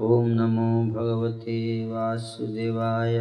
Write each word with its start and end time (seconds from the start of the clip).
ॐ 0.00 0.28
नमो 0.28 0.84
भगवते 0.94 1.92
वासुदेवाय। 1.92 3.18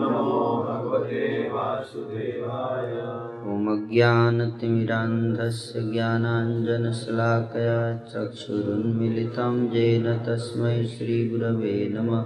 नमो 0.00 0.62
भगवते 0.62 1.50
वासुदेवाय 1.52 3.29
अज्ञानतिमिरान्धस्य 3.68 5.80
ज्ञानाञ्जनशलाकया 5.92 7.78
चक्षुरुन्मिलितं 8.10 9.56
येन 9.74 10.06
तस्मै 10.26 10.76
श्रीगुरवे 10.92 11.74
नमः। 11.94 12.22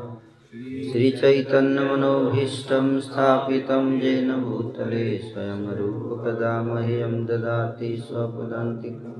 श्रीचैतन्यमनोभीष्टं 0.90 2.86
स्थापितं 3.00 3.84
येन 4.02 4.28
भूतले 4.42 5.06
स्वयं 5.18 5.62
रूपकदा 5.78 6.52
मह्यं 6.62 7.14
ददाति 7.26 7.90
स्वपदान्तिकं 8.06 9.14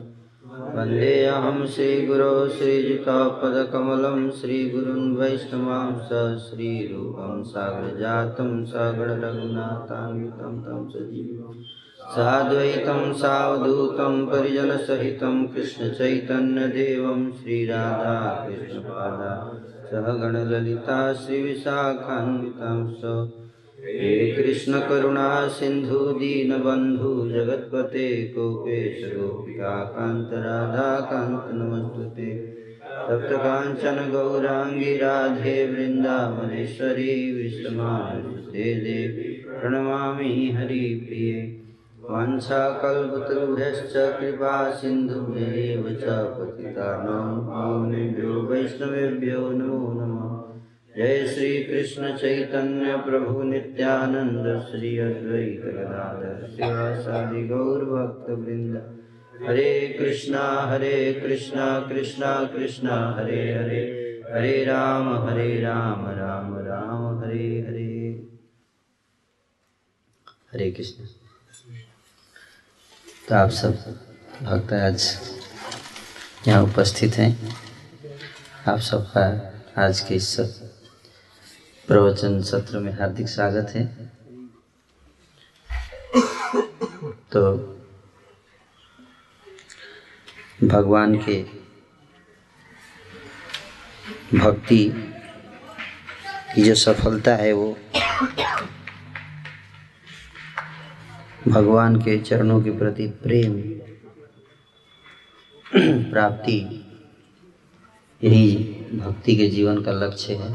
वन्देऽहं 0.74 1.58
श्रीगुरो 1.74 2.34
श्रीयुतापदकमलं 2.48 4.18
श्रीगुरुन् 4.40 5.16
वैष्णवां 5.18 5.88
स 6.08 6.10
श्रीरूपं 6.44 7.42
सागरजातं 7.52 8.50
सगणरघुनाथान्वितं 8.72 10.60
तं 10.66 10.84
सजीवं 10.90 11.56
साद्वैतं 12.10 13.12
सावधूतं 13.12 14.26
परिजनसहितं 14.26 15.46
कृष्णचैतन्यदेवं 15.46 17.32
श्रीराधाकृष्णपादा 17.32 19.60
सह 19.90 20.00
गणललिता 20.00 21.12
श्रीविशाखान्वितां 21.12 22.86
स। 22.86 23.30
हे 23.80 24.32
कृष्णकरुणा 24.32 25.48
सिन्धु 25.48 25.98
दीनबन्धु 25.98 27.30
जगत्पते 27.30 28.32
गोपेश 28.34 29.16
गोपिकान्त 29.16 30.30
राधाकान्त 30.32 31.54
नमस्तुते। 31.54 32.54
सप्तकाञ्चन 33.08 34.12
गौराङ्गी 34.12 34.96
राधे 34.96 35.72
वृन्दावनेश्वरी 35.72 37.32
विश्वमानुते 37.32 38.74
देवी 38.74 39.32
प्रणमामि 39.32 40.54
हरिप्रिये। 40.56 41.63
वाञ्छाकल्पतरुभ्यश्च 42.10 43.92
कृपा 43.96 44.70
सिन्धुभ्यैव 44.70 45.82
च 45.82 46.04
पतितानां 46.04 47.40
पावनेभ्यो 47.40 48.32
वैष्णवेभ्यो 48.32 49.50
नमो 49.50 49.92
नमः। 49.92 50.24
जय 50.96 51.26
श्रीकृष्ण 51.26 52.16
चैतन्य 52.16 52.96
प्रभु 52.96 53.42
नित्यानन्द 53.42 54.60
श्री 54.60 54.98
अद्वैत 54.98 55.62
गदाधर 55.64 56.34
हरे 59.48 59.96
कृष्णा 59.98 60.62
हरे 60.62 61.20
कृष्णा 61.24 61.80
कृष्णा 61.80 62.44
कृष्णा, 62.44 63.16
हरे 63.18 63.52
हरे। 63.52 64.00
हरे 64.32 64.64
राम 64.64 65.28
हरे 65.28 65.60
राम 65.60 66.06
राम 66.06 66.58
राम, 66.58 67.18
हरे 67.18 67.64
हरे। 67.68 68.26
हरे 70.52 70.70
कृष्ण। 70.70 71.04
तो 73.28 73.34
आप 73.34 73.50
सब 73.50 73.76
भक्त 74.42 74.72
आज 74.72 75.04
यहाँ 76.48 76.62
उपस्थित 76.62 77.14
हैं। 77.18 77.56
आप 78.68 78.78
सबका 78.78 79.22
आज 79.84 80.00
के 80.00 80.14
इस 80.14 80.34
प्रवचन 81.88 82.40
सत्र 82.42 82.78
में 82.78 82.92
हार्दिक 82.98 83.28
स्वागत 83.28 83.72
है। 83.74 83.84
तो 87.32 87.42
भगवान 90.64 91.16
के 91.28 91.42
भक्ति 94.38 94.84
की 96.54 96.62
जो 96.62 96.74
सफलता 96.74 97.36
है 97.36 97.52
वो 97.52 97.76
भगवान 101.48 101.96
के 101.96 102.18
चरणों 102.18 102.60
के 102.62 102.70
प्रति 102.70 103.06
प्रेम, 103.22 103.54
प्राप्ति, 106.10 106.58
यही 108.22 108.54
भक्ति 108.94 109.36
के 109.36 109.48
जीवन 109.50 109.82
का 109.82 109.92
लक्ष्य 109.92 110.34
है। 110.34 110.52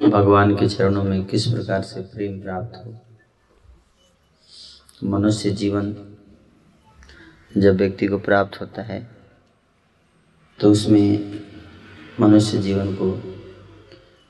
भगवान 0.00 0.54
के 0.56 0.68
चरणों 0.68 1.02
में 1.04 1.24
किस 1.24 1.46
प्रकार 1.46 1.82
से 1.82 2.00
प्रेम 2.04 2.40
प्राप्त 2.42 2.76
हो? 2.76 2.94
मनुष्य 5.04 5.50
जीवन 5.50 5.94
जब 7.52 7.76
व्यक्ति 7.76 8.06
को 8.06 8.18
प्राप्त 8.18 8.60
होता 8.60 8.82
है 8.82 9.00
तो 10.58 10.70
उसमें 10.70 11.40
मनुष्य 12.20 12.58
जीवन 12.58 12.94
को 12.94 13.12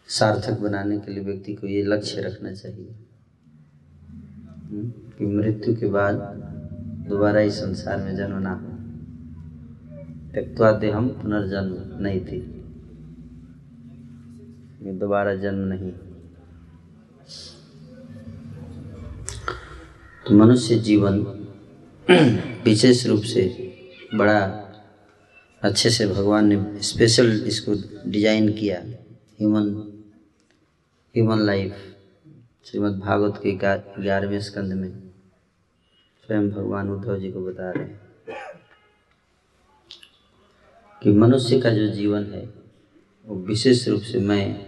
सार्थक 0.08 0.58
बनाने 0.60 0.98
के 0.98 1.12
लिए 1.12 1.24
व्यक्ति 1.24 1.54
को 1.54 1.66
ये 1.66 1.82
लक्ष्य 1.82 2.20
रखना 2.20 2.52
चाहिए। 2.52 3.01
कि 4.74 5.26
मृत्यु 5.26 5.76
के 5.76 5.86
बाद 5.86 6.14
दोबारा 7.08 7.40
इस 7.40 7.54
संसार 7.54 7.96
में 7.98 8.16
जन्म 8.16 8.38
ना 8.38 8.52
हो। 8.52 8.72
त्यक्वा 10.32 10.96
हम 10.96 11.08
पुनर्जन्म 11.08 12.02
नहीं 12.02 12.20
थी। 12.20 12.58
दोबारा 14.98 15.34
जन्म 15.34 15.58
नहीं। 15.58 15.92
तो 20.26 20.34
मनुष्य 20.34 20.76
जीवन 20.76 21.20
विशेष 22.64 23.06
रूप 23.06 23.22
से 23.22 23.74
बड़ा 24.14 24.40
अच्छे 25.62 25.90
से 25.90 26.06
भगवान 26.06 26.46
ने 26.46 26.80
स्पेशल 26.82 27.44
इसको 27.46 27.74
डिज़ाइन 28.10 28.52
किया। 28.52 28.82
Human 29.40 29.92
human 31.16 31.38
life 31.38 31.74
Shrimad 32.64 33.00
Bhagavat 33.00 33.40
के 33.42 33.52
ग्यारहवें 34.02 34.40
स्कंद 34.40 34.72
में 34.72 35.10
स्वयं 36.26 36.50
भगवान 36.50 36.90
उद्धव 36.90 37.18
जी 37.18 37.32
को 37.32 37.40
बता 37.40 37.70
रहे 37.70 37.84
हैं 37.84 38.00
कि 41.02 41.12
मनुष्य 41.12 41.60
का 41.60 41.70
जो 41.70 41.86
जीवन 41.86 42.24
है, 42.24 42.54
वो 43.26 43.36
विशेष 43.36 43.88
रूप 43.88 44.02
से 44.02 44.20
मैं 44.20 44.66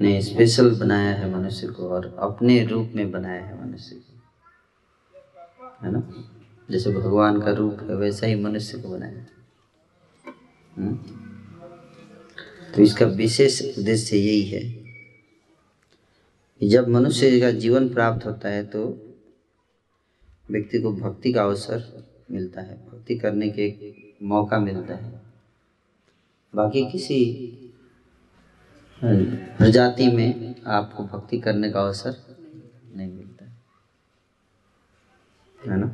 ने 0.00 0.22
स्पेशल 0.22 0.80
बनाया 0.80 1.14
है 1.14 1.34
मनुष्य 1.34 1.66
को 1.66 1.88
और 1.88 2.16
अपने 2.18 2.66
रूप 2.66 2.92
में 2.94 3.10
बनाया 3.10 3.42
है 3.42 3.66
मनुष्य 3.66 3.96
को। 3.96 4.22
है 5.86 5.92
ना? 5.92 6.24
जैसे 6.70 6.92
भगवान 6.92 7.40
का 7.40 7.50
रूप 7.50 7.80
है, 7.80 7.96
वैसा 7.96 8.26
ही 8.26 8.34
मनुष्य 8.34 8.78
को 8.78 8.88
बनाया 8.88 9.18
है। 9.18 9.30
तो 12.72 12.82
इसका 12.82 13.06
विशेष 13.06 13.78
उद्देश्य 13.78 14.16
यही 14.16 14.42
है 14.42 14.81
जब 16.68 16.88
मनुष्य 16.88 17.40
का 17.40 17.50
जीवन 17.50 17.88
प्राप्त 17.94 18.26
होता 18.26 18.48
है 18.48 18.64
तो 18.64 18.82
व्यक्ति 20.50 20.80
को 20.80 20.92
भक्ति 20.92 21.32
का 21.32 21.42
अवसर 21.42 22.08
मिलता 22.30 22.60
है, 22.60 22.76
भक्ति 22.88 23.18
करने 23.18 23.48
के 23.48 23.62
एक 23.62 24.16
मौका 24.22 24.58
मिलता 24.58 24.94
है। 24.94 25.20
बाकी 26.54 26.90
किसी 26.90 27.18
प्रजाति 29.04 30.08
में 30.08 30.54
आपको 30.66 31.04
भक्ति 31.04 31.38
करने 31.38 31.70
का 31.70 31.80
अवसर 31.80 32.16
नहीं 32.96 33.12
मिलता 33.12 33.44
है। 33.44 33.52
ना? 35.76 35.86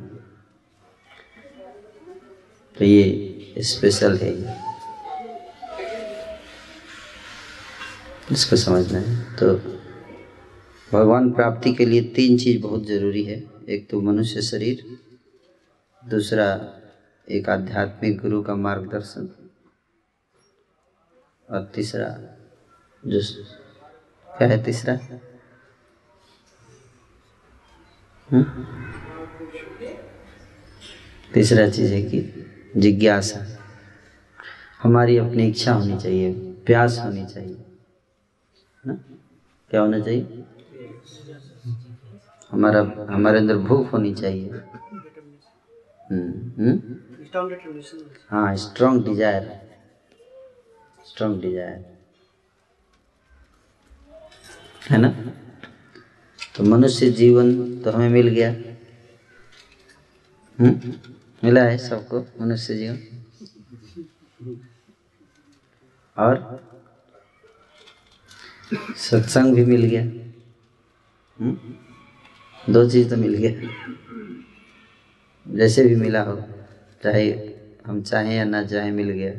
तो 2.77 2.85
ये 2.85 3.53
स्पेशल 3.57 4.17
है 4.17 4.33
ये। 4.35 4.55
इसको 8.31 8.55
समझना 8.55 8.99
है। 8.99 9.35
तो 9.35 9.78
भगवान 10.93 11.31
प्राप्ति 11.31 11.73
के 11.73 11.85
लिए 11.85 12.01
तीन 12.03 12.37
चीज़ 12.37 12.61
बहुत 12.61 12.85
ज़रूरी 12.85 13.23
है। 13.23 13.43
एक 13.69 13.89
तो 13.89 14.01
मनुष्य 14.01 14.41
शरीर, 14.41 14.83
दूसरा 16.09 16.47
एक 17.31 17.49
आध्यात्मिक 17.49 18.17
गुरु 18.21 18.41
का 18.43 18.55
मार्गदर्शन, 18.55 19.29
और 21.49 21.71
तीसरा 21.75 22.07
जो 23.03 23.21
क्या 24.29 24.47
है 24.47 24.63
तीसरा? 24.63 24.99
हुँ? 28.29 28.43
तीसरा 31.33 31.69
चीज़ 31.69 31.93
है 31.93 32.01
कि 32.03 32.19
जिज्ञासा। 32.77 33.45
हमारी 34.83 35.17
अपनी 35.17 35.47
इच्छा 35.47 35.73
होनी 35.73 35.97
चाहिए, 35.97 36.33
प्यास 36.65 36.99
होनी 36.99 37.25
चाहिए 37.25 37.65
ना? 38.87 38.93
क्या 39.71 39.81
होना 39.81 39.99
चाहिए? 39.99 40.45
हमारा 42.51 42.79
हमारे 43.09 43.37
अंदर 43.37 43.57
भूख 43.67 43.93
होनी 43.93 44.13
चाहिए। 44.13 44.61
हाँ 48.29 48.55
स्ट्रॉन्ग 48.55 49.05
डिज़ायर 49.05 49.43
स्ट्रॉन्ग 51.07 51.41
डिज़ायर 51.41 51.97
है 54.81 54.97
ना? 54.97 55.09
तो 56.55 56.63
मनुष्य 56.63 57.09
जीवन 57.11 57.51
तो 57.81 57.91
हमें 57.91 58.09
मिल 58.09 58.27
गया। 58.27 58.49
हम्म 60.59 60.93
मिला 61.43 61.63
है 61.63 61.77
सबको 61.77 62.19
मनुष्य 62.41 62.75
जीवन। 62.75 62.97
और? 66.17 66.35
सत्संग 68.99 69.55
भी 69.55 69.65
मिल 69.65 69.85
गया। 69.85 70.03
हुँ? 71.37 71.53
दो 72.69 72.89
चीज़ 72.89 73.09
तो 73.09 73.17
मिल 73.17 73.33
गया। 73.35 73.51
जैसे 75.45 75.83
भी 75.83 75.95
मिला 75.95 76.21
हो, 76.23 76.35
चाहे 77.03 77.29
हम 77.85 78.01
चाहें 78.01 78.35
या 78.35 78.43
ना 78.45 78.63
चाहें, 78.63 78.91
मिल 78.91 79.09
गया। 79.09 79.31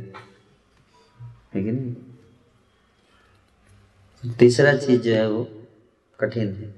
है 1.54 1.60
नहीं? 1.62 1.94
तीसरा 4.38 4.72
चीज़ 4.76 5.00
जो 5.02 5.14
है 5.14 5.30
वो 5.30 5.48
कठिन 6.18 6.48
है। 6.54 6.74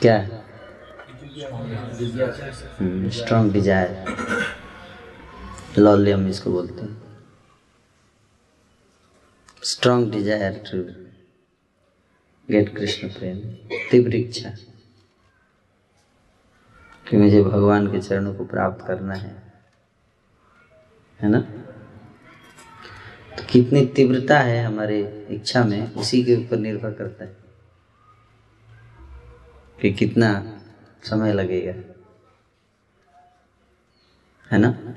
क्या? 0.00 0.18
स्ट्रॉन्ग 3.12 3.52
डिज़ायर 3.52 3.90
लॉलियम 5.78 6.26
इसको 6.28 6.50
बोलते 6.50 6.82
हैं। 6.82 7.02
Strong 9.62 10.10
desire 10.12 10.62
to 10.70 10.78
get 12.50 12.76
Krishna 12.76 13.08
प्रेम, 13.08 13.38
तीव्र 13.90 14.14
इच्छा। 14.14 14.50
कि 17.08 17.16
मुझे 17.16 17.42
भगवान 17.42 17.92
के 17.92 18.00
चरणों 18.00 18.34
को 18.34 18.44
प्राप्त 18.44 18.86
करना 18.86 19.14
है। 19.14 19.52
है 21.20 21.28
ना? 21.28 21.40
तो 23.36 23.46
कितनी 23.50 23.86
तीव्रता 23.86 24.40
है 24.40 24.64
हमारे 24.64 25.26
इच्छा 25.30 25.64
में, 25.64 25.94
उसी 25.94 26.24
के 26.24 26.36
ऊपर 26.36 26.56
निर्भर 26.56 26.92
करता 26.92 27.24
है। 27.24 27.36
कि 29.80 29.92
कितना 29.92 30.60
समय 31.02 31.32
लगेगा। 31.32 32.04
है 34.52 34.58
ना? 34.58 34.94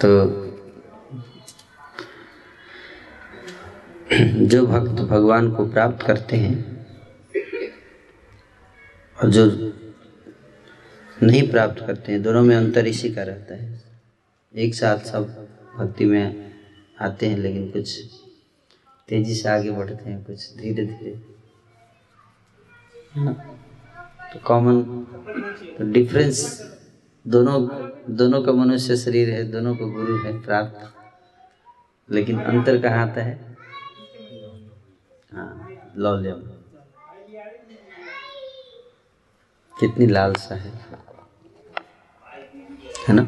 तो 0.00 0.45
जो 4.16 4.66
भक्त 4.66 5.00
भगवान 5.02 5.50
को 5.52 5.66
प्राप्त 5.66 6.06
करते 6.06 6.36
हैं 6.36 6.86
और 9.22 9.30
जो 9.30 9.44
नहीं 11.22 11.50
प्राप्त 11.50 11.86
करते 11.86 12.12
हैं, 12.12 12.22
दोनों 12.22 12.42
में 12.42 12.56
अंतर 12.56 12.86
इसी 12.86 13.10
का 13.14 13.22
रहता 13.22 13.54
है। 13.54 13.80
एक 14.56 14.74
साथ 14.74 14.98
सब 14.98 15.48
भक्ति 15.76 16.04
में 16.04 16.52
आते 17.00 17.26
हैं, 17.26 17.38
लेकिन 17.38 17.70
कुछ 17.70 18.04
तेज़ी 19.08 19.34
से 19.34 19.48
आगे 19.48 19.70
बढ़ते 19.70 20.10
हैं, 20.10 20.24
कुछ 20.24 20.56
धीरे 20.56 20.86
धीरे। 20.86 21.10
तो 24.32 24.38
कॉमन 24.44 24.82
तो 25.78 25.92
डिफरेंस 25.92 26.62
दोनों 27.26 27.68
दोनों 28.16 28.42
का 28.42 28.52
मनुष्य 28.52 28.96
शरीर 28.96 29.30
है, 29.30 29.44
दोनों 29.44 29.76
को 29.76 29.90
गुरु 29.90 30.16
है, 30.16 30.42
प्राप्त। 30.42 30.92
लेकिन 32.12 32.38
अंतर 32.38 32.82
कहाँ 32.82 33.06
आता 33.08 33.22
है? 33.22 33.55
हाँ 35.36 35.68
लौल्यम 35.96 36.40
कितनी 39.80 40.06
लालसा 40.06 40.54
है। 40.54 40.70
है 43.08 43.14
ना? 43.14 43.22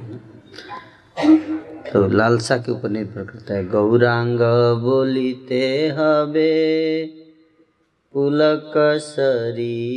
तो 1.92 2.08
लालसा 2.08 2.58
के 2.58 2.72
ऊपर 2.72 2.88
निर्भर 2.88 3.24
करता 3.24 3.54
है। 3.54 3.68
गौरांग 3.68 4.38
बोलीते 4.82 5.88
हबे, 5.88 7.04
पुलक 8.12 8.98
शरीर 9.00 9.88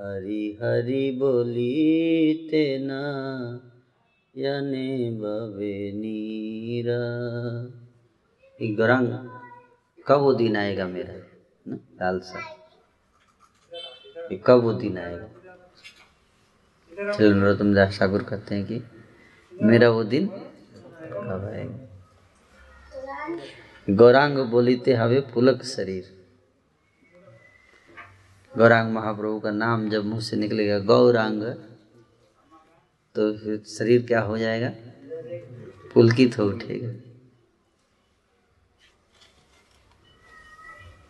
हरि 0.00 0.58
हरि 0.62 1.16
बोलीते 1.18 2.78
ना, 2.78 3.02
यने 4.36 5.10
बवे 5.10 5.92
नीरा। 5.92 6.98
गौरांग 8.60 9.08
कब 10.06 10.20
वो 10.20 10.32
दिन 10.34 10.56
आएगा 10.56 10.86
मेरा, 10.86 11.14
ना 11.66 11.76
लालसा 11.76 12.40
कब 14.46 14.62
वो 14.62 14.72
दिन 14.72 14.98
आएगा? 14.98 15.26
चलो 17.12 17.34
नरोत्तम 17.34 17.74
दास 17.74 17.98
ठाकुर 17.98 18.22
कहते 18.22 18.54
हैं 18.54 18.64
कि 18.66 18.82
मेरा 19.62 19.90
वो 19.90 20.04
दिन 20.04 20.26
कब 20.26 21.50
आएगा? 21.54 21.78
गौरांग 23.88 24.38
बोलीते 24.50 24.94
हवे 24.94 25.20
पुलक 25.34 25.62
शरीर। 25.64 26.14
गौरांग 28.54 28.92
महाप्रभु 28.92 29.40
का 29.40 29.50
नाम 29.50 29.88
जब 29.90 30.04
मुँह 30.04 30.20
से 30.20 30.36
निकलेगा, 30.36 30.78
गौरांग 30.78 31.42
तो 33.14 33.32
फिर 33.38 33.62
शरीर 33.68 34.06
क्या 34.06 34.20
हो 34.20 34.38
जाएगा? 34.38 34.70
पुलकित 35.94 36.38
हो 36.38 36.44
उठेगा। 36.44 37.07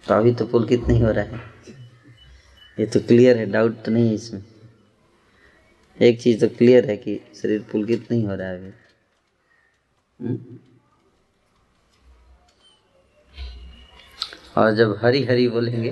तो 0.08 0.14
अभी 0.14 0.34
तो 0.34 0.46
पुलकित 0.46 0.80
नहीं 0.88 1.02
हो 1.02 1.10
रहा 1.10 1.24
है। 1.24 1.40
ये 2.78 2.86
तो 2.86 3.00
क्लियर 3.00 3.36
है 3.36 3.46
डाउट 3.46 3.82
तो 3.84 3.90
नहीं 3.90 4.08
है 4.08 4.14
इसमें। 4.14 4.42
एक 6.02 6.20
चीज़ 6.20 6.40
तो 6.40 6.48
क्लियर 6.48 6.90
है 6.90 6.96
कि 6.96 7.20
शरीर 7.34 7.62
पुलकित 7.62 8.10
नहीं 8.10 8.26
हो 8.26 8.34
रहा 8.34 8.48
है 8.48 8.58
अभी। 8.58 8.72
हम्म। 10.20 10.58
और 14.56 14.74
जब 14.74 15.00
हरी 15.02 15.24
हरी 15.24 15.48
बोलेंगे 15.48 15.90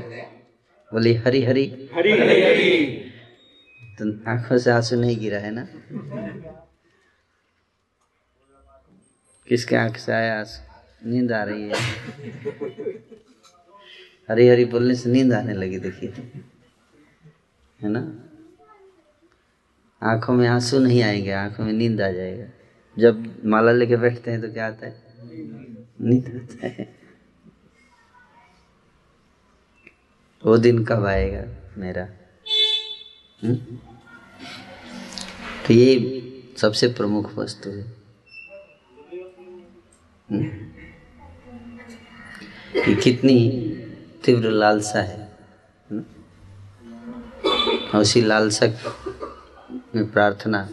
बोली 0.93 1.15
हरी। 1.15 1.43
हरी 1.43 1.62
हरी 1.95 2.43
हरी। 2.43 2.87
तो 3.99 4.31
आँखों 4.31 4.59
से 4.59 4.71
आँसू 4.71 4.97
नहीं 4.97 5.19
गिरा 5.19 5.39
है 5.39 5.51
ना? 5.51 5.67
किसके 9.49 9.77
आँख 9.77 9.97
से 9.97 10.12
आया 10.12 10.39
आँसू? 10.39 11.11
नींद 11.11 11.33
आ 11.33 11.43
रही 11.45 11.62
है। 11.62 13.15
हरी 14.28 14.49
हरी 14.49 14.64
बोलने 14.64 14.95
से 14.95 15.11
नींद 15.11 15.33
आने 15.33 15.54
लगी, 15.54 15.78
देखिए 15.78 16.12
है 17.80 17.88
ना 17.88 18.00
आँखों 20.02 20.35
में 20.35 20.47
आँसू 20.49 20.78
नहीं 20.78 21.02
आएँगे, 21.02 21.30
आँखों 21.33 21.64
में 21.64 21.73
नींद 21.73 22.00
आ 22.00 22.11
जाएगा 22.11 22.47
जब 22.97 23.25
माला 23.45 23.73
लेके 23.73 23.97
बैठते 23.97 24.30
हैं 24.30 24.40
तो 24.40 24.52
क्या 24.52 24.66
आता 24.66 24.87
है 24.87 24.95
नींद 26.00 26.28
आता 26.37 26.66
है 26.66 26.95
वो 30.42 30.56
दिन 30.59 30.85
कब 30.85 31.04
आएगा 31.04 31.45
मेरा 31.78 32.02
हुँ? 33.40 33.54
हम्म? 33.54 33.76
तो 35.66 35.75
ये 35.75 36.23
सबसे 36.56 36.88
प्रमुख 36.88 37.35
वस्तु 37.38 37.71
है 37.71 37.85
हम्म? 40.28 40.49
कि 42.85 42.95
कितनी 42.95 43.38
तीव्र 44.26 44.50
लालसा 44.50 45.00
है? 45.00 45.37
उसी 47.95 48.21
लालसा 48.23 48.66
में 49.95 50.12
प्रार्थना, 50.12 50.68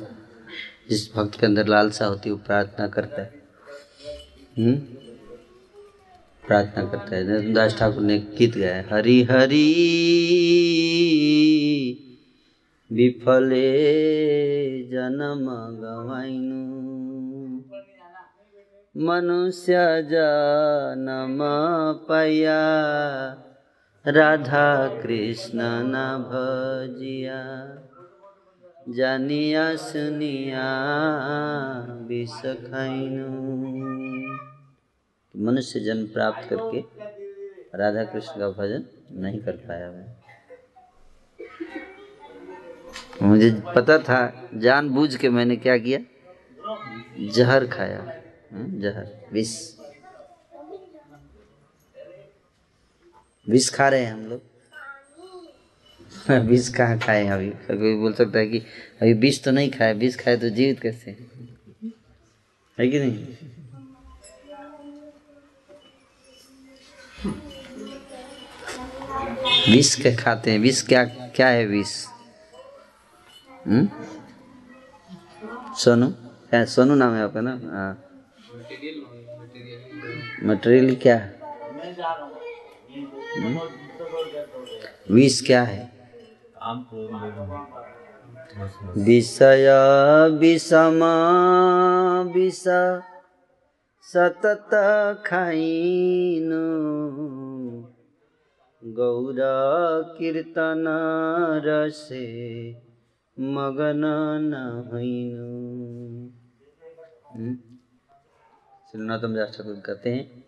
जिस 0.89 1.15
भक्त 1.15 1.39
के 1.39 1.45
अंदर 1.45 1.67
लालसा 1.67 2.05
होती 2.05 2.29
है, 2.29 2.35
वो 2.35 2.41
प्रार्थना 2.45 2.87
करता 2.87 3.21
है 3.21 3.33
हुँ? 4.59 4.73
प्रार्थना 6.47 6.85
करता 6.85 7.15
है 7.15 7.23
नंददास 7.23 7.77
ठाकुर 7.79 8.03
ने 8.03 8.19
गीत 8.19 8.57
गाया, 8.57 8.83
हरि 8.91 9.23
हरि, 9.23 9.69
विफले 12.91 13.71
जन्म 14.83 15.45
गवाइनु 15.81 16.63
मनुष्य 18.97 19.73
जन्म 20.11 21.39
पया 22.09 22.59
राधा 24.07 24.87
कृष्ण 25.01 25.59
न 25.61 25.93
भजिया 26.29 27.43
जानिया 28.89 29.75
सुनिया 29.75 30.65
विष 32.07 32.45
मनुष्य 35.37 35.79
जन्म 35.79 36.05
प्राप्त 36.05 36.49
करके 36.49 36.79
राधा 37.77 38.03
कृष्ण 38.03 38.39
का 38.39 38.49
भजन 38.49 38.83
नहीं 39.11 39.39
कर 39.39 39.51
पाया 39.51 39.91
मैं 39.91 40.05
मुझे 43.21 43.61
पता 43.75 43.97
था 43.97 44.49
जानबूझ 44.53 45.15
के 45.15 45.29
मैंने 45.29 45.55
क्या 45.55 45.77
किया? 45.77 45.99
जहर 47.31 47.67
खाया। 47.67 47.99
हाँ, 48.53 48.67
जहर 48.67 49.29
विष। 49.33 49.72
विष 53.49 53.69
खा 53.69 53.89
रहे 53.89 54.05
हैं 54.05 54.13
हम 54.13 54.25
लोग। 54.25 54.41
विष 56.29 56.69
कहाँ 56.69 56.99
खाए 56.99 57.27
अभी? 57.27 57.49
कोई 57.49 57.95
बोल 57.95 58.13
सकता 58.13 58.39
है 58.39 58.47
कि 58.47 58.59
अभी 59.01 59.13
विष 59.13 59.43
तो 59.43 59.51
नहीं 59.51 59.71
खाए, 59.71 59.93
विष 59.93 60.15
खाए 60.15 60.37
तो 60.37 60.49
जीवित 60.49 60.79
कैसे? 60.79 61.11
है 62.79 62.87
कि 62.87 62.99
नहीं? 62.99 63.25
विष 69.71 69.95
के 69.95 70.15
खाते 70.15 70.51
हैं। 70.51 70.59
विष 70.59 70.81
क्या 70.87 71.03
क्या 71.05 71.47
है 71.47 71.65
विष? 71.65 72.05
हम्म? 73.67 73.89
सोनू? 75.75 76.07
क्या 76.49 76.65
सोनू 76.65 76.95
नाम 76.95 77.13
है 77.13 77.23
आपका 77.23 77.41
ना? 77.41 77.51
हाँ। 77.51 78.09
मटेरियल 80.43 80.95
क्या 80.95 81.17
है? 81.17 81.43
विष 85.11 85.45
क्या 85.45 85.63
है? 85.63 85.91
विषय 88.97 89.69
विषम 90.39 90.99
विष 92.33 92.63
सतत 94.01 94.69
खाइनु 95.25 96.63
गौर 98.93 99.35
कीर्तन 100.17 100.85
रसे 101.65 102.71
मगन 103.39 104.01
नहैनु 104.43 105.49
श्रीनाथम 108.91 109.35
ठाकुर 109.35 109.75
कहते 109.85 110.09
हैं। 110.09 110.43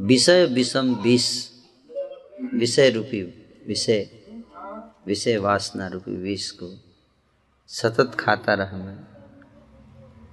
विषय 0.00 0.44
विषम 0.46 0.94
विष। 0.94 1.57
विषय 2.42 2.90
रूपी 2.90 3.22
विषय 3.66 4.10
विषय 5.06 5.36
वासना 5.36 5.86
रूपी 5.86 6.16
विष 6.16 6.50
को 6.50 6.74
सतत 7.66 8.16
खाता 8.20 8.54
रहा 8.54 8.76
मैं। 8.76 8.98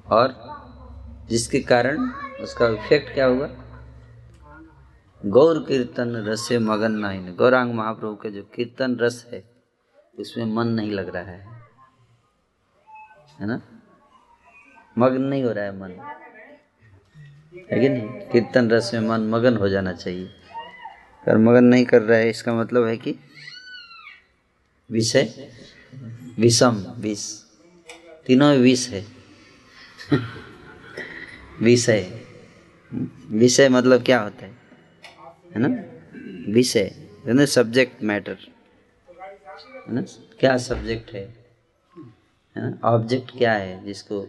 और 0.05 0.35
जिसके 1.29 1.59
कारण 1.59 2.09
उसका 2.41 2.67
इफ़ेक्ट 2.67 3.13
क्या 3.13 3.25
हुआ? 3.25 3.49
गौर 5.25 5.59
कीर्तन 5.59 6.15
रस 6.15 6.47
से 6.47 6.59
मगन 6.59 6.91
नहीं। 6.91 7.35
गौरांग 7.35 7.73
महाप्रभु 7.73 8.15
के 8.15 8.31
जो 8.31 8.43
कीर्तन 8.43 8.95
रस 8.95 9.29
है, 9.33 9.49
उसमें 10.19 10.45
मन 10.45 10.67
नहीं 10.67 10.91
लग 10.91 11.15
रहा 11.15 11.23
है। 11.23 11.47
है 13.39 13.47
ना? 13.47 13.61
मगन 14.97 15.21
नहीं 15.21 15.43
हो 15.43 15.51
रहा 15.51 15.65
है 15.65 15.79
मन। 15.79 15.91
है 17.71 17.79
कि 17.79 17.89
नहीं? 17.89 18.09
कीर्तन 18.09 18.69
रस 18.69 18.93
में 18.93 19.01
मन 19.01 19.21
मगन 19.21 19.57
हो 19.57 19.69
जाना 19.69 19.93
चाहिए। 19.93 20.44
अगर 21.27 21.37
मगन 21.37 21.63
नहीं 21.63 21.85
कर 21.85 22.01
रहा 22.01 22.17
है, 22.17 22.29
इसका 22.29 22.53
मतलब 22.53 22.85
है 22.85 22.97
कि 22.97 23.15
विषय, 24.91 25.51
विषम, 26.39 26.85
विष। 26.97 27.43
तीनों 28.25 28.57
विष 28.57 28.89
है। 28.89 29.05
विषय। 31.61 32.25
विषय 33.29 33.69
मतलब 33.69 34.03
क्या 34.03 34.21
होता 34.21 34.45
है? 34.45 34.51
है 35.55 35.57
ना? 35.57 35.67
विषय। 36.51 37.09
सब्जेक्ट 37.45 38.03
मैटर 38.03 38.37
है 39.87 39.93
ना? 39.93 40.01
क्या 40.39 40.57
सब्जेक्ट 40.57 41.11
है? 41.11 41.45
है 42.57 42.69
ना? 42.69 42.77
ऑब्जेक्ट 42.83 43.37
क्या 43.37 43.53
है 43.53 43.85
जिसको, 43.85 44.27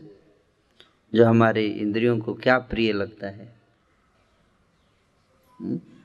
जो 1.15 1.25
हमारे 1.25 1.67
इंद्रियों 1.67 2.19
को 2.19 2.35
क्या 2.35 2.59
प्रिय 2.59 2.93
लगता 2.93 3.27
है? 3.27 3.57
हुँ? 5.61 5.96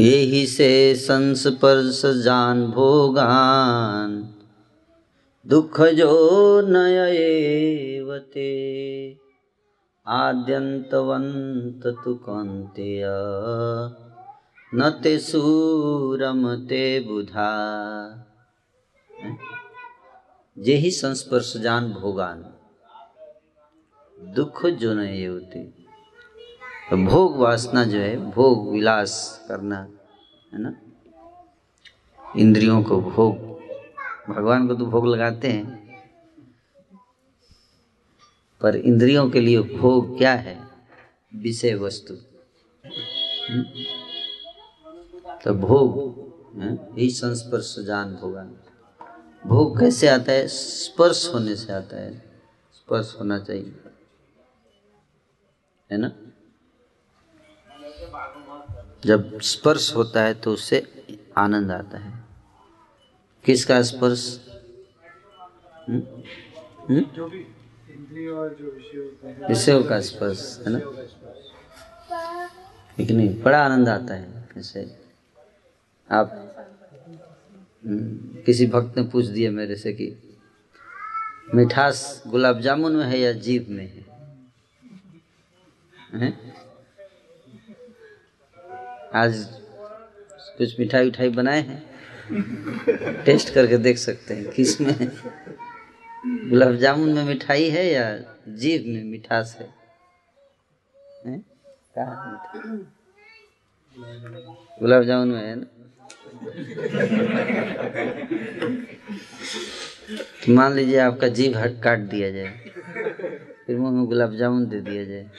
यही 0.00 0.46
से 0.46 0.94
संस्पर्श 0.94 2.02
जान 2.24 2.66
भोगान, 2.66 4.34
दुख 5.46 5.80
जो 5.80 6.12
नयवते 6.66 8.50
आद्यंतवंत 10.06 11.86
तु 12.04 12.14
कौंतेय 12.14 13.04
ते 15.02 15.18
सूरमते 15.18 17.00
बुधा। 17.00 17.50
जे 20.58 20.74
ही 20.74 20.90
संस्पर्श 20.90 21.56
जान 21.56 21.92
भोगान, 21.92 22.44
दुख 24.18 24.66
जो 24.66 24.94
नहीं 24.94 25.26
होती 25.26 25.79
तो 26.90 26.96
भोग 26.96 27.36
वासना 27.36 27.84
जो 27.84 27.98
है, 27.98 28.30
भोग 28.30 28.70
विलास 28.70 29.44
करना, 29.48 29.88
है 30.52 30.62
ना? 30.62 30.74
इंद्रियों 32.36 32.82
को 32.82 33.00
भोग, 33.00 33.34
भगवान 34.32 34.68
को 34.68 34.74
तो 34.74 34.86
भोग 34.86 35.06
लगाते 35.06 35.48
हैं, 35.48 35.80
पर 38.60 38.76
इंद्रियों 38.76 39.30
के 39.30 39.40
लिए 39.40 39.60
भोग 39.60 40.18
क्या 40.18 40.34
है? 40.34 40.68
विषय 41.34 41.74
वस्तु। 41.74 42.14
हम्म? 43.50 43.64
तो 45.44 45.54
भोग 45.54 46.20
यही 46.98 47.10
संस्पर्श 47.10 47.76
जान 47.78 48.14
भोगान 48.14 48.56
भोग 49.46 49.80
कैसे 49.80 50.08
आता 50.08 50.32
है? 50.32 50.48
स्पर्श 50.48 51.30
होने 51.34 51.56
से 51.56 51.72
आता 51.72 51.96
है। 51.96 52.18
स्पर्श 52.72 53.16
होना 53.20 53.38
चाहिए। 53.38 53.76
है 55.92 55.98
ना? 55.98 56.12
जब 59.04 59.40
स्पर्श 59.40 59.94
होता 59.96 60.22
है 60.22 60.34
तो 60.34 60.52
उससे 60.52 60.86
आनंद 61.38 61.70
आता 61.70 61.98
है। 61.98 62.24
किसका 63.44 63.82
स्पर्श? 63.82 64.40
हम्म? 65.88 66.02
हम्म? 66.88 67.04
विषयों 69.48 69.84
का 69.84 70.00
स्पर्श 70.00 70.64
है 70.66 70.72
ना? 70.72 70.78
ठीक 72.96 73.10
नहीं 73.10 73.42
बड़ा 73.42 73.64
आनंद 73.64 73.88
आता 73.88 74.14
है 74.14 74.48
जैसे 74.56 74.96
आप 76.10 76.56
हम्म, 77.86 78.42
किसी 78.42 78.66
भक्त 78.66 78.98
ने 78.98 79.04
पूछ 79.04 79.24
दिया 79.26 79.50
मेरे 79.50 79.76
से 79.76 79.92
कि 79.92 80.22
मिठास 81.54 82.22
गुलाब 82.26 82.60
जामुन 82.60 82.96
में 82.96 83.06
है 83.06 83.18
या 83.20 83.32
जीभ 83.32 83.66
में 83.68 83.86
है, 83.86 84.04
है? 86.14 86.49
आज 89.14 89.44
कुछ 90.58 90.78
मिठाई 90.80 91.08
उठाई 91.08 91.28
बनाए 91.28 91.60
हैं। 91.60 91.82
टेस्ट 93.24 93.52
करके 93.54 93.76
देख 93.78 93.98
सकते 93.98 94.34
हैं 94.34 94.50
किसमें 94.50 94.94
गुलाब 96.50 96.76
जामुन 96.76 97.12
में 97.14 97.24
मिठाई 97.24 97.68
है 97.70 97.84
या 97.86 98.04
जीभ 98.48 98.84
में 98.86 99.02
मिठास 99.04 99.56
है, 99.60 99.68
गुलाब 104.80 105.02
जामुन 105.04 105.28
में 105.28 105.40
है 105.40 105.54
ना? 105.56 105.66
तो 110.40 110.52
मान 110.52 110.74
लीजिए 110.74 110.98
आपका 111.00 111.28
जीभ 111.30 111.56
हट 111.56 111.82
काट 111.82 111.98
दिया 112.10 112.30
जाए 112.30 112.48
फिर 113.66 113.76
मुँह 113.76 113.92
में 113.92 114.04
गुलाब 114.06 114.36
जामुन 114.36 114.66
दे 114.68 114.80
दिया 114.80 115.04
जाए। 115.04 115.30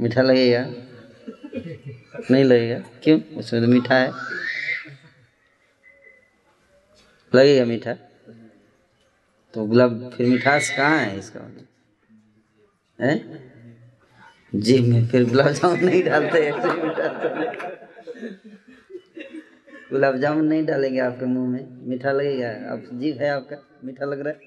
मीठा 0.00 0.22
लगेगा? 0.22 0.64
नहीं 2.30 2.44
लगेगा? 2.44 2.78
क्यों? 3.02 3.20
उसमें 3.36 3.62
तो 3.62 3.68
मीठा 3.68 3.94
है। 3.94 4.10
लगेगा 7.34 7.64
मीठा? 7.64 7.92
तो 9.54 9.66
गुलाब 9.66 10.10
फिर 10.16 10.26
मिठास 10.26 10.70
कहाँ 10.76 10.98
है 10.98 11.18
इसका 11.18 11.40
मतलब? 11.40 11.66
है? 13.00 13.14
जी 14.54 14.78
में 14.80 15.06
फिर 15.06 15.24
गुलाब 15.24 15.48
जामुन 15.48 15.84
नहीं 15.84 16.02
डालते 16.04 16.50
गुलाब 19.90 20.16
जामुन 20.16 20.44
नहीं 20.44 20.64
डालेंगे 20.66 21.00
आपके 21.00 21.26
मुँह 21.26 21.48
में। 21.48 21.88
मीठा 21.88 22.12
लगेगा? 22.12 22.72
आप 22.72 22.88
जीव 22.92 23.20
है 23.20 23.30
आपका? 23.30 23.56
मीठा 23.84 24.04
लग 24.04 24.20
रहा 24.20 24.32
है? 24.32 24.45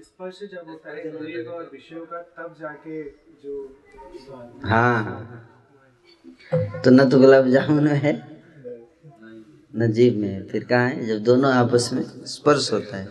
स्पर्श 0.00 0.38
जब 0.52 0.68
होता 0.68 0.90
है। 0.90 1.02
इंद्रियों 1.08 1.54
और 1.54 1.68
विषयों 1.72 2.04
का 2.06 2.18
तब 2.36 2.56
जाके 2.60 3.02
जो 3.42 3.52
हाँ 4.64 5.46
तो 6.84 6.90
न 6.90 7.08
तो 7.10 7.18
गुलाब 7.18 7.48
जामुन 7.48 7.84
में 7.84 7.94
है, 7.94 8.12
न 9.74 9.90
जीव 9.92 10.14
में 10.20 10.46
फिर 10.48 10.64
कहाँ 10.64 10.88
है? 10.88 11.06
जब 11.06 11.22
दोनों 11.24 11.52
आपस 11.54 11.90
में 11.92 12.02
स्पर्श 12.26 12.72
होता 12.72 12.96
है 12.96 13.06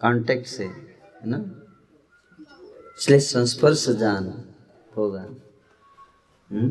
कांटेक्ट 0.00 0.46
से, 0.46 0.64
है 0.64 1.26
ना? 1.26 1.38
इसलिए 2.98 3.18
संस्पर्श 3.20 3.88
जान 4.00 4.24
होगा। 4.96 5.22
हम्म? 6.50 6.68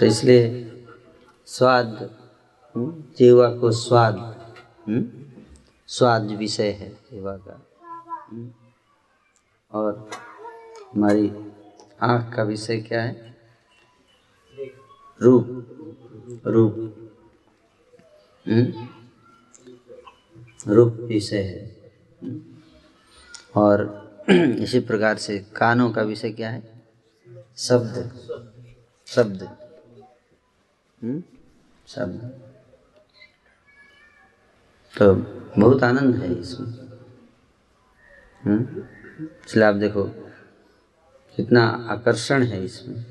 तो 0.00 0.06
इसलिए 0.06 0.70
स्वाद 1.46 2.10
जीवा 3.18 3.48
को 3.54 3.70
स्वाद 3.70 4.16
स्वाद 5.88 6.30
विषय 6.30 6.70
है 6.70 6.88
जीवा 6.90 7.36
का। 7.36 7.60
और 9.72 10.10
हमारी 10.94 11.28
आँख 12.02 12.34
का 12.34 12.42
विषय 12.42 12.80
क्या 12.80 13.02
है? 13.02 13.36
रूप 15.22 15.46
रूप 16.46 17.10
रूप 20.68 20.92
विषय 21.00 21.42
है। 21.42 21.92
और 23.56 24.04
इसी 24.30 24.80
प्रकार 24.80 25.16
से 25.16 25.38
कानों 25.56 25.90
का 25.90 26.02
विषय 26.02 26.30
क्या 26.30 26.50
है? 26.50 26.82
शब्द 27.56 28.10
शब्द। 29.06 29.63
शब्द 31.86 32.40
तो 34.94 35.14
बहुत 35.60 35.82
आनंद 35.82 36.16
है 36.16 36.34
इसमें। 36.34 36.68
इसलिए 39.46 39.64
आप 39.64 39.74
देखो, 39.74 40.04
कितना 41.36 41.66
आकर्षण 41.66 42.42
है 42.42 42.64
इसमें। 42.64 43.04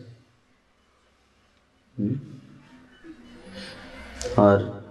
और 4.39 4.83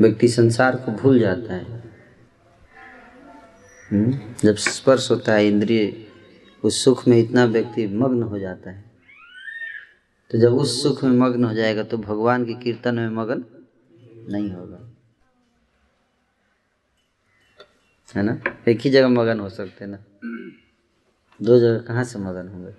व्यक्ति 0.00 0.28
संसार 0.28 0.76
को 0.76 0.92
भूल 0.92 1.18
जाता 1.18 1.54
है। 1.54 1.82
जब 4.44 4.56
स्पर्श 4.56 5.10
होता 5.10 5.32
है, 5.32 5.46
इंद्रिय 5.48 6.06
उस 6.64 6.84
सुख 6.84 7.08
में 7.08 7.18
इतना 7.18 7.44
व्यक्ति 7.44 7.86
मग्न 7.86 8.22
हो 8.22 8.38
जाता 8.38 8.70
है। 8.70 8.93
तो 10.30 10.38
जब 10.38 10.54
उस 10.54 10.82
सुख 10.82 11.04
में 11.04 11.10
मग्न 11.10 11.44
हो 11.44 11.54
जाएगा 11.54 11.82
तो 11.82 11.98
भगवान 11.98 12.44
के 12.44 12.54
कीर्तन 12.54 12.94
में 12.94 13.08
मग्न 13.08 13.44
नहीं 14.28 14.50
होगा। 14.50 14.92
है 18.16 18.22
ना? 18.22 18.40
एक 18.68 18.80
ही 18.80 18.90
जगह 18.90 19.08
मगन 19.08 19.40
हो 19.40 19.48
सकते 19.48 19.86
ना? 19.86 19.98
दो 21.42 21.58
जगह 21.58 21.78
कहाँ 21.78 22.04
से 22.04 22.18
मगन 22.18 22.48
होंगे? 22.48 22.74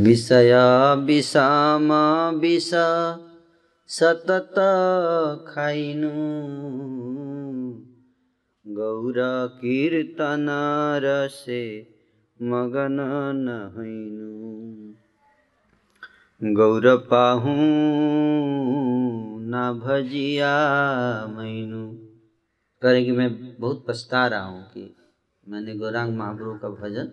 विषय 0.00 0.52
विषम 0.98 1.88
विष 2.40 2.70
सतत 3.88 4.54
खाइनु 5.48 6.10
गौर 8.66 9.14
कीर्तन 9.60 10.46
रसे 11.04 11.88
मगन 12.42 12.96
नहैनु। 13.36 14.94
गौर 16.44 16.86
पाहू 17.10 17.52
न 19.50 19.80
भजिया 19.84 20.48
मैनु। 21.26 21.84
करें 22.82 23.04
कि 23.04 23.12
मैं 23.12 23.28
बहुत 23.60 23.84
पछता 23.88 24.26
रहा 24.26 24.44
हूँ 24.44 24.62
कि 24.64 24.82
मैंने 25.48 25.74
गौरांग 25.74 26.16
महाप्रभु 26.16 26.54
का 26.58 26.68
भजन 26.68 27.06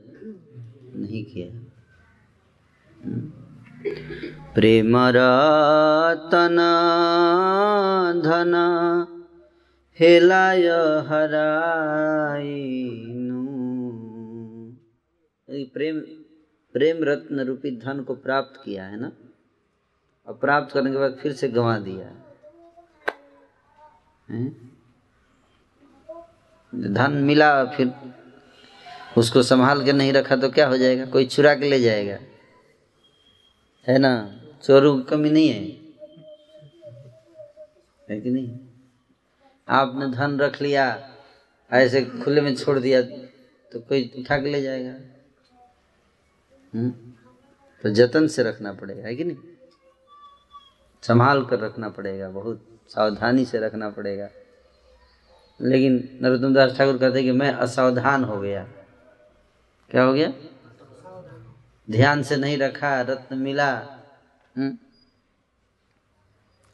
नहीं 0.95 1.23
किया। 1.25 1.47
प्रेम 4.53 4.97
रतन 4.97 6.57
धन 8.23 8.53
हेलाय 9.99 10.67
हराइनु 11.07 12.71
प्रेम 15.73 16.01
प्रेम 16.73 17.03
रत्न 17.03 17.39
रूपी 17.39 17.71
धन 17.77 18.03
को 18.03 18.15
प्राप्त 18.15 18.61
किया 18.65 18.85
है 18.85 18.99
ना? 18.99 19.11
और 20.27 20.33
प्राप्त 20.33 20.73
करने 20.73 20.91
के 20.91 20.97
बाद 20.97 21.17
फिर 21.21 21.33
से 21.33 21.47
गंवा 21.47 21.77
दिया 21.79 22.07
है? 22.07 22.19
धन 26.93 27.11
मिला 27.11 27.65
फिर 27.65 27.91
उसको 29.17 29.43
संभाल 29.43 29.85
के 29.85 29.93
नहीं 29.93 30.13
रखा 30.13 30.35
तो 30.35 30.49
क्या 30.49 30.67
हो 30.67 30.77
जाएगा? 30.77 31.05
कोई 31.05 31.25
चुरा 31.25 31.53
के 31.55 31.69
ले 31.69 31.79
जाएगा। 31.79 32.17
है 33.87 33.97
ना? 33.97 34.13
चोरों 34.63 34.97
की 34.97 35.03
कमी 35.03 35.29
नहीं 35.29 35.49
है। 35.49 35.63
है 38.09 38.21
कि 38.21 38.29
नहीं? 38.29 38.59
आपने 39.67 40.07
धन 40.07 40.37
रख 40.39 40.61
लिया, 40.61 40.85
ऐसे 41.71 42.01
खुले 42.05 42.41
में 42.41 42.55
छोड़ 42.55 42.79
दिया 42.79 43.01
तो 43.01 43.79
कोई 43.79 44.11
उठा 44.19 44.37
के 44.37 44.51
ले 44.51 44.61
जाएगा? 44.61 44.93
हुँ? 46.75 47.17
तो 47.83 47.89
जतन 47.89 48.27
से 48.27 48.43
रखना 48.43 48.73
पड़ेगा, 48.73 49.07
है 49.07 49.15
कि 49.15 49.23
नहीं? 49.23 49.37
संभाल 51.03 51.45
कर 51.45 51.59
रखना 51.59 51.89
पड़ेगा, 51.89 52.29
बहुत 52.29 52.67
सावधानी 52.89 53.45
से 53.45 53.59
रखना 53.59 53.89
पड़ेगा। 53.89 54.29
लेकिन 55.61 56.19
नरोत्तम 56.21 56.53
दास 56.53 56.77
ठाकुर 56.77 56.97
कहते 56.97 57.23
कि 57.23 57.31
मैं 57.31 57.53
असावधान 57.53 58.23
हो 58.23 58.41
गया। 58.41 58.63
क्या 59.89 60.03
हो 60.03 60.13
गया? 60.13 60.33
ध्यान 61.91 62.23
से 62.23 62.35
नहीं 62.35 62.57
रखा, 62.57 63.01
रत्न 63.01 63.37
मिला। 63.37 63.77
हम्म? 64.57 64.77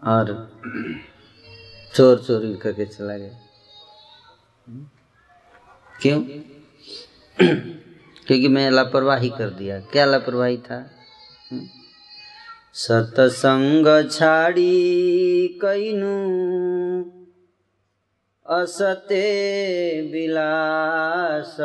और 0.08 0.58
चोर 1.96 2.20
चोरी 2.20 2.56
करके 2.56 2.86
चला 2.86 3.18
गया। 3.18 3.40
क्यों? 6.02 6.24
क्योंकि 8.28 8.48
मैं 8.48 8.72
लापरवाही 8.72 9.30
कर 9.30 9.50
दिया। 9.50 9.80
क्या 9.80 10.06
लापरवाही 10.06 10.58
था? 10.58 10.92
हम्म? 11.52 11.68
सतसंग 12.74 14.12
छाड़ी 14.12 15.48
कैनू, 15.48 16.08
असते 18.50 19.22
विलास। 20.12 21.58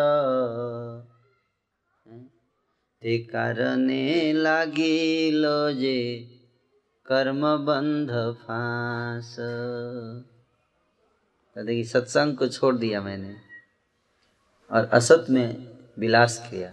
ते 3.03 3.19
कारणे 3.19 4.33
लागिल 4.33 5.45
जे 5.81 6.29
कर्म 7.07 7.57
बंध 7.57 8.35
फांस। 8.35 9.37
देखिए 11.59 11.85
सत्संग 11.85 12.37
को 12.37 12.49
छोड़ 12.49 12.75
दिया 12.75 13.03
मैंने। 13.03 13.37
और 14.71 14.89
असत 14.93 15.27
में 15.31 15.72
विलास 15.99 16.49
किया। 16.51 16.73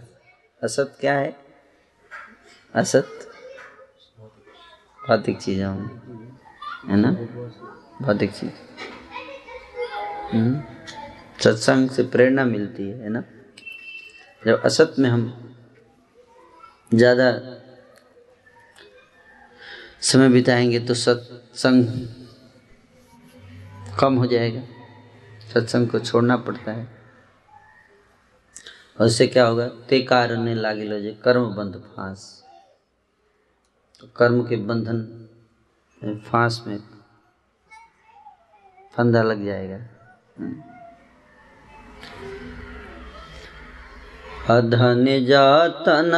असत 0.64 0.96
क्या 1.00 1.14
है? 1.14 1.36
असत? 2.74 3.26
भौतिक 5.08 5.38
चीज़ों 5.38 5.74
है 6.88 6.96
ना? 6.96 7.10
भौतिक 8.02 8.32
चीज़। 8.32 8.50
हम्म। 10.32 10.62
सत्संग 11.44 11.90
से 11.90 12.02
प्रेरणा 12.02 12.44
मिलती 12.44 12.88
है 12.90 13.02
है 13.02 13.08
ना? 13.08 13.22
जब 14.46 14.62
असत 14.62 14.94
में 14.98 15.10
हम 15.10 15.56
ज़्यादा 16.94 17.32
समय 20.00 20.28
बिताएँगे 20.28 20.78
तो 20.78 20.94
सत्संग 20.94 21.84
कम 24.00 24.14
हो 24.14 24.26
जाएगा। 24.26 24.62
सत्संग 25.54 25.88
को 25.88 25.98
छोड़ना 25.98 26.36
पड़ता 26.36 26.72
है। 26.72 26.99
और 29.00 29.06
इससे 29.06 29.26
क्या 29.26 29.46
होगा? 29.46 29.68
ते 29.68 30.00
कारण 30.00 30.48
लागे 30.48 30.84
लो 30.84 31.00
जे 31.00 31.10
कर्म 31.24 31.44
बंध 31.54 31.76
फांस। 31.76 32.44
तो 34.00 34.06
कर्म 34.16 34.42
के 34.42 34.56
बंधन 34.56 36.18
फांस 36.30 36.64
में 36.66 36.78
फंदा 38.94 39.22
लग 39.22 39.44
जाएगा। 39.44 39.78
अधन 44.56 45.26
जातन 45.26 46.12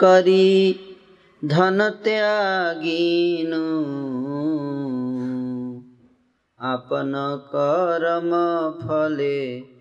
करी, 0.00 0.80
धन 1.44 1.90
त्यागीनु। 2.04 3.62
आपन 6.60 7.12
कर्म 7.54 8.30
फले 8.82 9.71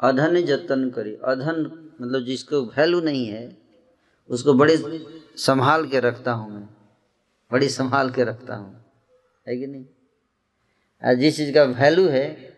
अधन 0.00 0.42
जतन 0.46 0.90
करी। 0.90 1.14
अधन 1.14 1.88
मतलब 2.00 2.24
जिसको 2.24 2.62
वैल्यू 2.64 3.00
नहीं 3.00 3.26
है, 3.26 3.58
उसको 4.28 4.54
बड़े 4.54 4.76
संभाल 5.36 5.86
के 5.86 6.00
रखता 6.00 6.32
हूँ 6.32 6.52
मैं। 6.52 6.68
बड़ी 7.52 7.68
संभाल 7.68 8.10
के 8.10 8.24
रखता 8.24 8.56
हूँ। 8.56 8.84
है 9.48 9.56
कि 9.56 9.66
नहीं? 9.66 9.84
और 11.04 11.14
जिस 11.14 11.36
चीज़ 11.36 11.54
का 11.54 11.62
वैल्यू 11.62 12.08
है, 12.08 12.56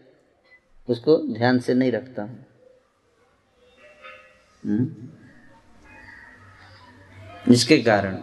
उसको 0.89 1.35
ध्यान 1.35 1.59
से 1.59 1.75
नहीं 1.75 1.93
रखता 1.93 2.23
हूँ। 2.23 2.47
हम्म? 4.65 5.09
जिसके 7.53 7.79
कारण 7.79 8.19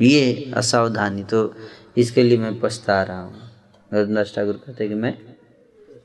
ये 0.00 0.52
असावधानी 0.56 1.24
तो 1.24 1.54
इसके 1.96 2.22
लिए 2.22 2.38
मैं 2.38 2.60
पछता 2.60 3.02
रहा 3.02 3.20
हूँ। 3.20 3.50
रघुनाथ 3.92 4.24
ठाकुर 4.24 4.56
कहते 4.56 4.88
कि 4.88 4.94
मैं, 4.94 5.16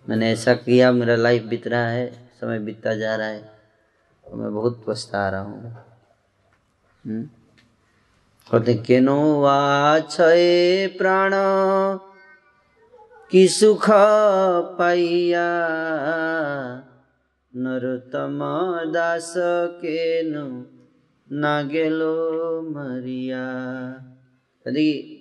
मैंने 0.10 0.32
ऐसा 0.32 0.54
किया, 0.54 0.92
मेरा 0.92 1.16
लाइफ 1.16 1.44
बीत 1.44 1.68
रहा 1.68 1.88
है, 1.90 2.08
समय 2.42 2.60
बीतता 2.60 2.94
जा 2.96 3.16
रहा 3.16 3.28
है 3.28 3.42
तो 4.28 4.36
मैं 4.38 4.54
बहुत 4.54 4.84
पछता 4.88 5.30
रहा 5.30 5.42
हूँ। 5.42 5.72
हम्म? 7.06 7.24
कहते 8.52 8.74
केनो 8.74 9.42
वाछे 9.42 10.88
प्राण, 10.88 11.32
की 13.32 13.48
सुख 13.48 13.86
पाइया 14.78 15.48
नरोत्तम 17.54 18.40
दास 18.92 19.34
केनु 19.38 20.46
ना 21.30 21.62
गेलो 21.62 22.62
मरिया 22.62 23.44
यदि 24.68 25.16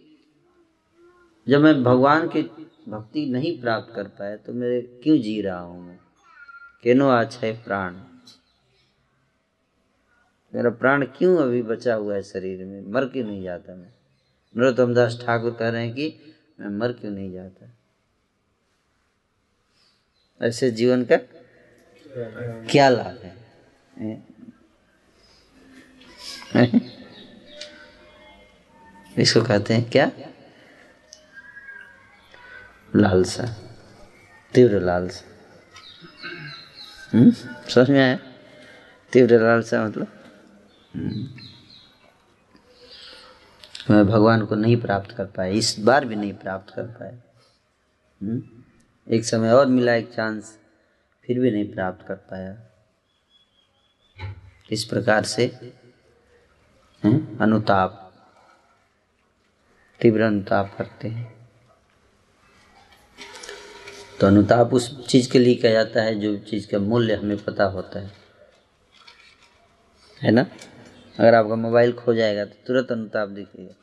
जब 1.48 1.60
मैं 1.60 1.82
भगवान 1.82 2.28
की 2.28 2.42
भक्ति 2.88 3.26
नहीं 3.26 3.60
प्राप्त 3.60 3.94
कर 3.94 4.04
पाया 4.04 4.36
तो 4.36 4.52
मेरे 4.52 4.80
क्यों 5.02 5.18
जी 5.18 5.42
रहा 5.42 5.58
हूँ 5.58 5.88
मैं? 5.88 5.98
केनो 6.82 7.10
है 7.10 7.64
प्राण। 7.64 7.94
मेरा 10.54 10.70
प्राण 10.70 11.04
क्यों 11.06 11.38
अभी 11.38 11.62
बचा 11.62 11.94
हुआ 11.94 12.14
है 12.14 12.22
शरीर 12.22 12.64
में? 12.64 12.82
मर 12.82 13.04
क्यों 13.04 13.26
नहीं 13.26 13.42
जाता 13.42 13.74
मैं? 13.74 13.92
नरोत्तम 14.56 14.94
दास 14.94 15.22
ठाकुर 15.26 15.50
कह 15.50 15.68
रहे 15.68 15.86
हैं 15.86 15.94
कि 15.94 16.34
मैं 16.60 16.68
मर 16.68 16.92
क्यों 16.92 17.12
नहीं 17.12 17.32
जाता? 17.32 17.66
ऐसे 20.42 20.70
जीवन 20.70 21.04
का 21.04 21.16
क्या 22.70 22.88
लाभ 22.88 23.18
है? 23.18 24.22
इसको 29.18 29.42
कहते 29.42 29.74
हैं 29.74 29.90
क्या? 29.90 30.10
लालसा। 32.96 33.44
तीव्र 34.54 34.80
लालसा। 34.80 35.24
हम्म? 37.18 37.30
समझ 37.68 37.90
में 37.90 38.00
आया? 38.00 38.18
तीव्र 39.12 39.40
लालसा 39.40 39.84
मतलब? 39.84 40.06
हम्म। 40.96 41.28
मैं 43.94 44.06
भगवान 44.06 44.44
को 44.44 44.54
नहीं 44.54 44.76
प्राप्त 44.76 45.10
कर 45.10 45.24
पाया, 45.24 45.52
इस 45.52 45.76
बार 45.78 46.04
भी 46.04 46.16
नहीं 46.16 46.34
प्राप्त 46.34 46.74
कर 46.74 46.82
पाया। 46.82 47.12
हम्म। 48.22 48.42
एक 49.14 49.24
समय 49.24 49.52
और 49.52 49.66
मिला, 49.66 49.94
एक 49.94 50.14
चांस 50.14 50.58
फिर 51.26 51.40
भी 51.40 51.50
नहीं 51.50 51.72
प्राप्त 51.72 52.06
कर 52.06 52.14
पाया। 52.14 52.56
इस 54.70 54.84
प्रकार 54.84 55.24
से 55.24 55.46
अनुताप, 57.40 58.04
तीव्र 60.00 60.20
अनुताप 60.20 60.74
करते 60.78 61.08
हैं। 61.08 61.37
तो 64.20 64.26
अनुताप 64.26 64.74
उस 64.74 65.06
चीज़ 65.06 65.30
के 65.30 65.38
लिए 65.38 65.54
किया 65.54 65.72
जाता 65.72 66.02
है 66.02 66.14
जो 66.14 66.36
चीज़ 66.38 66.68
का 66.70 66.78
मूल्य 66.78 67.14
हमें 67.14 67.36
पता 67.44 67.64
होता 67.64 68.00
है। 68.00 68.12
है 70.22 70.30
ना? 70.30 70.46
अगर 71.18 71.34
आपका 71.34 71.54
मोबाइल 71.56 71.92
खो 71.92 72.14
जाएगा 72.14 72.44
तो 72.44 72.54
तुरंत 72.66 72.92
अनुताप 72.92 73.28
दिखेगा। 73.28 73.74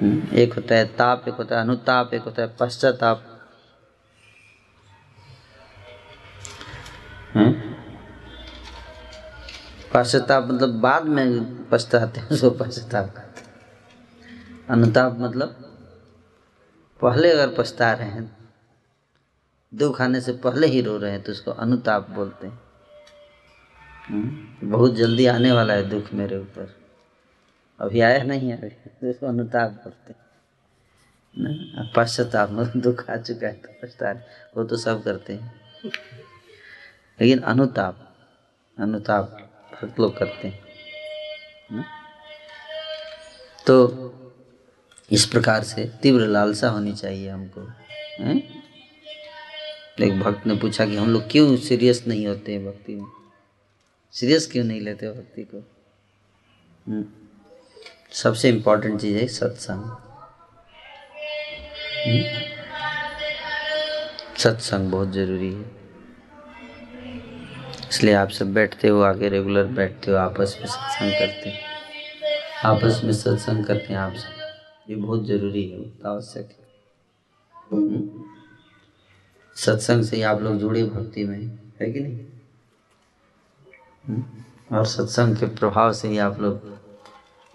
हम्म, 0.00 0.36
एक 0.36 0.52
होता 0.52 0.74
है 0.74 0.84
ताप 0.96 1.24
एक 1.28 1.34
होता 1.34 1.56
है 1.56 1.62
अनुताप 1.62 2.14
एक 2.14 2.22
होता 2.22 2.42
है 2.42 2.56
पश्चाताप। 2.60 3.26
हम्म? 7.34 7.52
पश्चाताप 9.94 10.48
मतलब 10.48 10.80
बाद 10.80 11.04
में 11.04 11.68
पछताते 11.68 12.20
हैं 12.20 12.28
उसको 12.28 12.50
पश्चाताप 12.50 13.14
कहते 13.16 13.42
अनुताप 14.70 15.16
मतलब 15.20 15.69
पहले 17.02 17.32
अगर 17.32 17.54
पछता 17.54 17.92
रहे 17.92 18.08
हैं 18.08 18.50
दुख 19.74 20.00
आने 20.00 20.20
से 20.20 20.32
पहले 20.32 20.66
ही 20.66 20.80
रो 20.80 20.98
रहे 20.98 21.10
हैं 21.10 21.22
तो 21.22 21.32
उसको 21.32 21.50
अनुताप 21.50 22.10
बोलते 22.10 22.46
हैं। 22.46 22.60
हम्म? 24.08 24.70
बहुत 24.70 24.94
जल्दी 24.94 25.26
आने 25.26 25.52
वाला 25.52 25.74
है 25.74 25.88
दुख 25.88 26.12
मेरे 26.12 26.38
ऊपर। 26.38 26.76
अभी 27.80 28.00
आया 28.00 28.22
नहीं 28.22 28.52
अभी 28.52 28.68
तो 28.68 29.10
उसको 29.10 29.26
अनुताप 29.26 29.70
बोलते 29.70 30.12
हैं। 30.12 30.20
पश्चाताप 31.96 32.50
मतलब 32.50 32.82
दुख 32.82 33.10
आ 33.10 33.16
चुका 33.16 33.46
है 33.46 33.52
तो 33.52 33.68
पछता 33.82 34.12
वो 34.56 34.64
तो 34.64 34.76
सब 34.76 35.02
करते 35.02 35.32
हैं। 35.32 35.60
लेकिन 37.20 37.38
अनुताप 37.38 38.16
अनुताप 38.78 39.52
भक्त 39.74 40.00
लोग 40.00 40.18
करते 40.18 40.48
हैं। 40.48 40.60
हम्म? 41.70 41.84
तो 43.66 43.86
इस 45.12 45.26
प्रकार 45.26 45.62
से 45.62 45.90
तीव्र 46.02 46.26
लालसा 46.26 46.68
होनी 46.68 46.92
चाहिए 46.92 47.28
हमको, 47.28 47.72
हैं? 48.20 48.60
एक 50.00 50.20
भक्त 50.20 50.46
ने 50.46 50.54
पूछा 50.54 50.86
कि 50.86 50.96
हम 50.96 51.10
लोग 51.10 51.30
क्यों 51.30 51.56
सीरियस 51.56 52.04
नहीं 52.08 52.26
होते 52.26 52.52
हैं 52.52 52.66
भक्ति 52.66 52.94
में? 52.94 53.06
सीरियस 54.12 54.46
क्यों 54.52 54.64
नहीं 54.64 54.80
लेते 54.80 55.08
भक्ति 55.08 55.42
को? 55.42 55.70
हम्म? 56.88 57.04
सबसे 58.12 58.48
इम्पोर्टेंट 58.48 59.00
चीज़ 59.00 59.18
है 59.18 59.26
सत्संग। 59.28 59.84
हम्म? 62.06 62.40
सत्संग 64.38 64.90
बहुत 64.90 65.12
ज़रूरी 65.12 65.54
है। 65.54 65.70
इसलिए 67.90 68.14
आप 68.14 68.30
सब 68.30 68.54
बैठते 68.54 68.88
हो, 68.88 69.00
आगे 69.00 69.28
रेगुलर 69.28 69.64
बैठते 69.64 70.10
हो, 70.10 70.16
आपस 70.16 70.56
में 70.60 70.66
सत्संग 70.66 71.12
करते 71.12 71.50
हैं। 71.50 71.60
आपस 72.64 73.00
में 73.04 73.12
सत्संग 73.12 73.64
करते 73.64 73.86
हैं 73.86 74.00
आप 74.00 74.14
सब। 74.14 74.39
ये 74.90 74.96
बहुत 74.96 75.26
ज़रूरी 75.26 75.70
है 75.70 75.92
आवश्यक 76.06 76.44
है? 76.44 76.70
सत्संग 79.54 80.04
से 80.04 80.22
आप 80.22 80.40
लोग 80.40 80.58
जुड़े 80.58 80.84
भक्ति 80.84 81.24
में, 81.24 81.58
है 81.80 81.92
कि 81.92 82.00
नहीं? 82.00 82.20
हम्म? 84.06 84.24
और 84.76 84.86
सत्संग 84.86 85.36
के 85.36 85.46
प्रभाव 85.46 85.92
से 85.92 86.08
ही 86.08 86.18
आप 86.18 86.40
लोग 86.40 86.78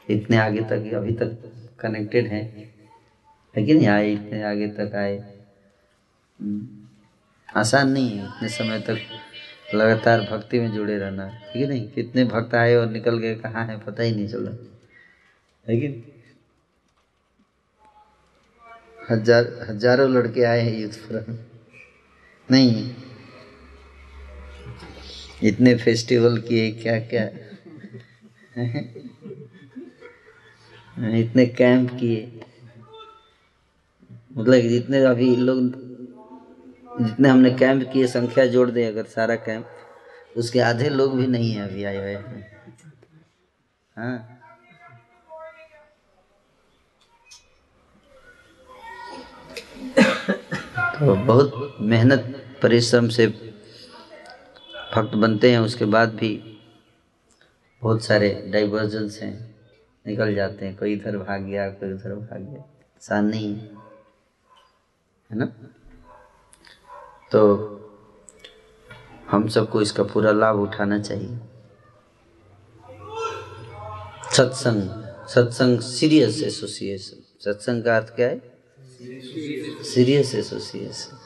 इतने 0.10 0.38
आगे 0.38 0.62
तक, 0.62 0.94
अभी 0.94 1.12
तक 1.12 1.54
कनेक्टेड 1.80 2.28
हैं। 2.28 2.76
है 3.56 3.64
कि 3.64 3.74
नहीं? 3.74 3.88
आए, 3.88 4.14
इतने 4.14 4.44
आगे 4.44 4.68
तक 4.68 4.96
आए। 4.96 5.40
हम्म? 6.42 6.68
आसान 7.60 7.90
नहीं 7.90 8.10
है, 8.10 8.26
इतने 8.26 8.50
समय 8.50 8.80
तक 8.80 8.98
लगातार 9.76 10.22
भक्ति 10.22 10.60
में 10.60 10.72
जुड़े 10.72 10.98
रहना। 10.98 11.26
है 11.26 11.68
नहीं? 11.68 11.92
कितने 11.92 12.26
भक्त 12.26 12.56
आए 12.56 12.76
और 12.76 12.88
निकल 12.88 13.18
गए, 13.18 13.36
कहाँ 13.36 13.66
है, 13.66 13.80
पता 13.80 14.04
ही 14.04 14.16
नहीं 14.16 14.28
चला। 14.28 14.52
है 15.70 15.80
कि 15.80 16.12
हज़ार, 19.10 19.44
हज़ारों 19.70 20.10
लड़के 20.12 20.44
आए 20.44 20.62
हैं 20.62 20.74
यूथ 20.74 20.94
फोरम 21.00 21.38
नहीं। 22.50 22.94
इतने 25.44 25.76
फेस्टिवल 25.78 26.38
किए 26.42 26.70
क्या 26.74 26.98
क्या 27.12 27.26
इतने 31.16 31.46
कैंप 31.48 31.90
किए। 31.92 32.42
मतलब 34.38 34.68
जितने 34.70 35.04
अभी 35.06 35.36
लोग, 35.36 35.60
जितने 37.00 37.30
हमने 37.30 37.52
कैंप 37.54 37.84
किए, 37.94 38.08
संख्या 38.08 38.46
जोड़ 38.48 38.70
दे 38.72 38.86
अगर 38.86 39.06
सारा 39.06 39.36
कैंप, 39.48 39.66
उसके 40.38 40.60
आधे 40.62 40.90
लोग 40.90 41.18
भी 41.18 41.28
नहीं 41.28 41.52
है 41.52 41.68
अभी 41.68 41.84
आए 41.84 41.98
हुए 41.98 42.16
हाँ। 43.96 44.35
तो 50.00 51.16
बहुत 51.16 51.78
मेहनत, 51.82 52.46
परिश्रम 52.62 53.08
से 53.08 53.28
भक्त 54.96 55.16
बनते 55.16 55.52
हैं। 55.52 55.60
उसके 55.60 55.86
बाद 55.86 56.16
भी 56.16 56.62
बहुत 57.82 58.04
सारे 58.04 58.50
डाइवर्जन्स 58.54 59.22
हैं। 59.22 59.56
निकल 60.08 60.36
जाते 60.36 60.66
हैं। 60.66 60.78
कोई 60.78 60.94
इधर 60.94 61.18
भाग 61.18 61.42
गया, 61.42 61.70
कोई 61.70 61.94
उधर 61.94 62.16
भाग 62.16 62.42
गया। 62.42 62.62
आसान 62.96 63.26
नहीं 63.26 63.56
है। 63.56 63.70
ना? 65.32 65.46
तो 67.32 67.66
हम 69.32 69.48
सबको 69.48 69.82
इसका 69.82 70.04
पूरा 70.04 70.32
लाभ 70.32 70.56
उठाना 70.56 71.00
चाहिए। 71.00 71.40
सत्संग 74.32 75.06
सत्संग 75.28 75.80
सीरियस 75.80 76.44
एसोसिएशन 76.44 77.36
सत्संग 77.40 77.84
का 77.84 77.98
अर्थ 77.98 78.16
क्या 78.16 78.28
है? 78.28 78.55
सीरियस 78.96 80.36
एसोसिएशन 80.36 81.18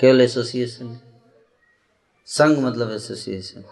केवल 0.00 0.20
एसोसिएशन 0.20 1.00
संघ 2.26 2.58
मतलब 2.58 2.90
एसोसिएशन 2.90 3.64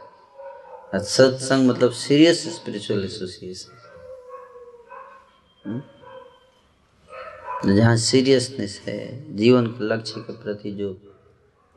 सत्संग 0.94 1.68
मतलब 1.70 1.90
सीरियस 1.90 2.42
स्पिरिचुअल 2.54 3.04
एसोसिएशन 3.04 3.76
जहाँ 7.66 7.96
सीरियसनेस 7.96 8.82
है, 8.86 9.36
जीवन 9.36 9.66
के 9.66 9.84
लक्ष्य 9.84 10.20
के 10.20 10.32
प्रति 10.32 10.70
जो 10.70 10.92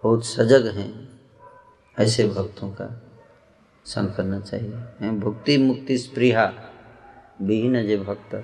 बहुत 0.03 0.25
सजग 0.25 0.67
हैं, 0.67 1.19
ऐसे 1.99 2.27
भक्तों 2.27 2.69
का 2.69 2.87
संग 3.85 4.13
करना 4.15 4.39
चाहिए। 4.39 5.11
भुक्ति 5.11 5.57
मुक्ति 5.57 5.97
स्पृहा, 5.97 6.45
विहीन 7.41 7.87
जे 7.87 7.97
भक्त। 7.97 8.35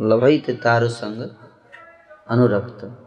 लभई 0.00 0.38
तारु 0.38 0.88
संग 0.88 1.30
अनुरक्त। 2.28 3.06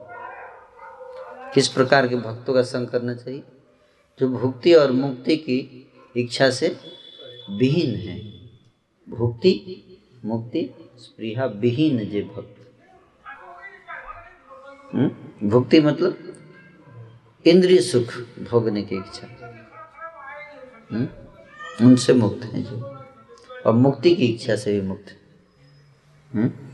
किस 1.53 1.67
प्रकार 1.67 2.07
के 2.07 2.15
भक्तों 2.15 2.53
का 2.53 2.63
संग 2.63 2.87
करना 2.87 3.13
चाहिए? 3.13 3.43
जो 4.19 4.29
भुक्ति 4.29 4.73
और 4.73 4.91
मुक्ति 4.91 5.37
की 5.37 5.91
इच्छा 6.17 6.49
से 6.49 6.77
विहीन 7.49 7.95
है। 7.95 8.19
भुक्ति, 9.09 9.85
मुक्ति, 10.25 10.89
स्पृहा 10.97 11.45
विहीन 11.45 12.09
जे 12.09 12.21
भक्त। 12.21 12.71
हम्म? 14.95 15.49
भुक्ति 15.49 15.81
मतलब 15.81 16.35
इंद्रिय 17.45 17.81
सुख 17.81 18.07
भोगने 18.51 18.81
की 18.81 18.95
इच्छा। 18.95 19.27
हम्म? 20.91 21.07
उनसे 21.87 22.13
मुक्त 22.13 22.43
है 22.43 22.63
जो। 22.63 23.05
और 23.65 23.73
मुक्ति 23.73 24.15
की 24.15 24.25
इच्छा 24.25 24.55
से 24.55 24.81
भी 24.81 24.87
मुक्त। 24.87 25.17
है 26.35 26.72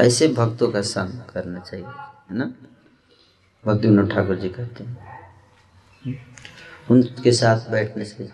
ऐसे 0.00 0.28
भक्तों 0.28 0.72
का 0.72 0.82
संग 0.82 1.30
करना 1.30 1.60
चाहिए, 1.60 1.86
है 1.86 2.36
ना? 2.38 2.54
भक्ति 3.66 3.88
विनोद 3.88 4.12
ठाकुर 4.12 4.36
जी 4.36 4.48
कहते 4.48 4.84
हैं। 4.84 5.12
उनके 6.90 7.32
साथ 7.32 7.70
बैठने 7.70 8.04
से 8.04 8.28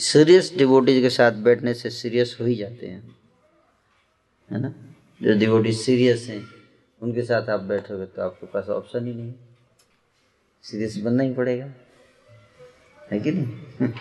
सीरियस 0.00 0.54
डिवोटीज 0.58 1.02
के 1.02 1.10
साथ 1.10 1.32
बैठने 1.32 1.74
से 1.74 1.90
सीरियस 1.90 2.38
हो 2.40 2.46
ही 2.46 2.54
जाते 2.54 2.86
हैं। 2.86 3.16
है 4.50 4.60
ना? 4.60 4.68
जो 5.22 5.38
डिवोटी 5.38 5.72
सीरियस 5.72 6.26
हैं, 6.26 6.46
उनके 7.02 7.22
साथ 7.22 7.48
आप 7.48 7.60
बैठोगे 7.60 8.06
तो 8.06 8.22
आपके 8.22 8.46
पास 8.46 8.68
ऑप्शन 8.68 9.06
ही 9.06 9.14
नहीं 9.14 9.34
सीरियस 10.62 10.96
बनना 10.96 11.22
ही 11.22 11.34
पड़ेगा। 11.34 11.66
है 13.12 13.20
कि 13.20 13.30
नहीं? 13.32 13.92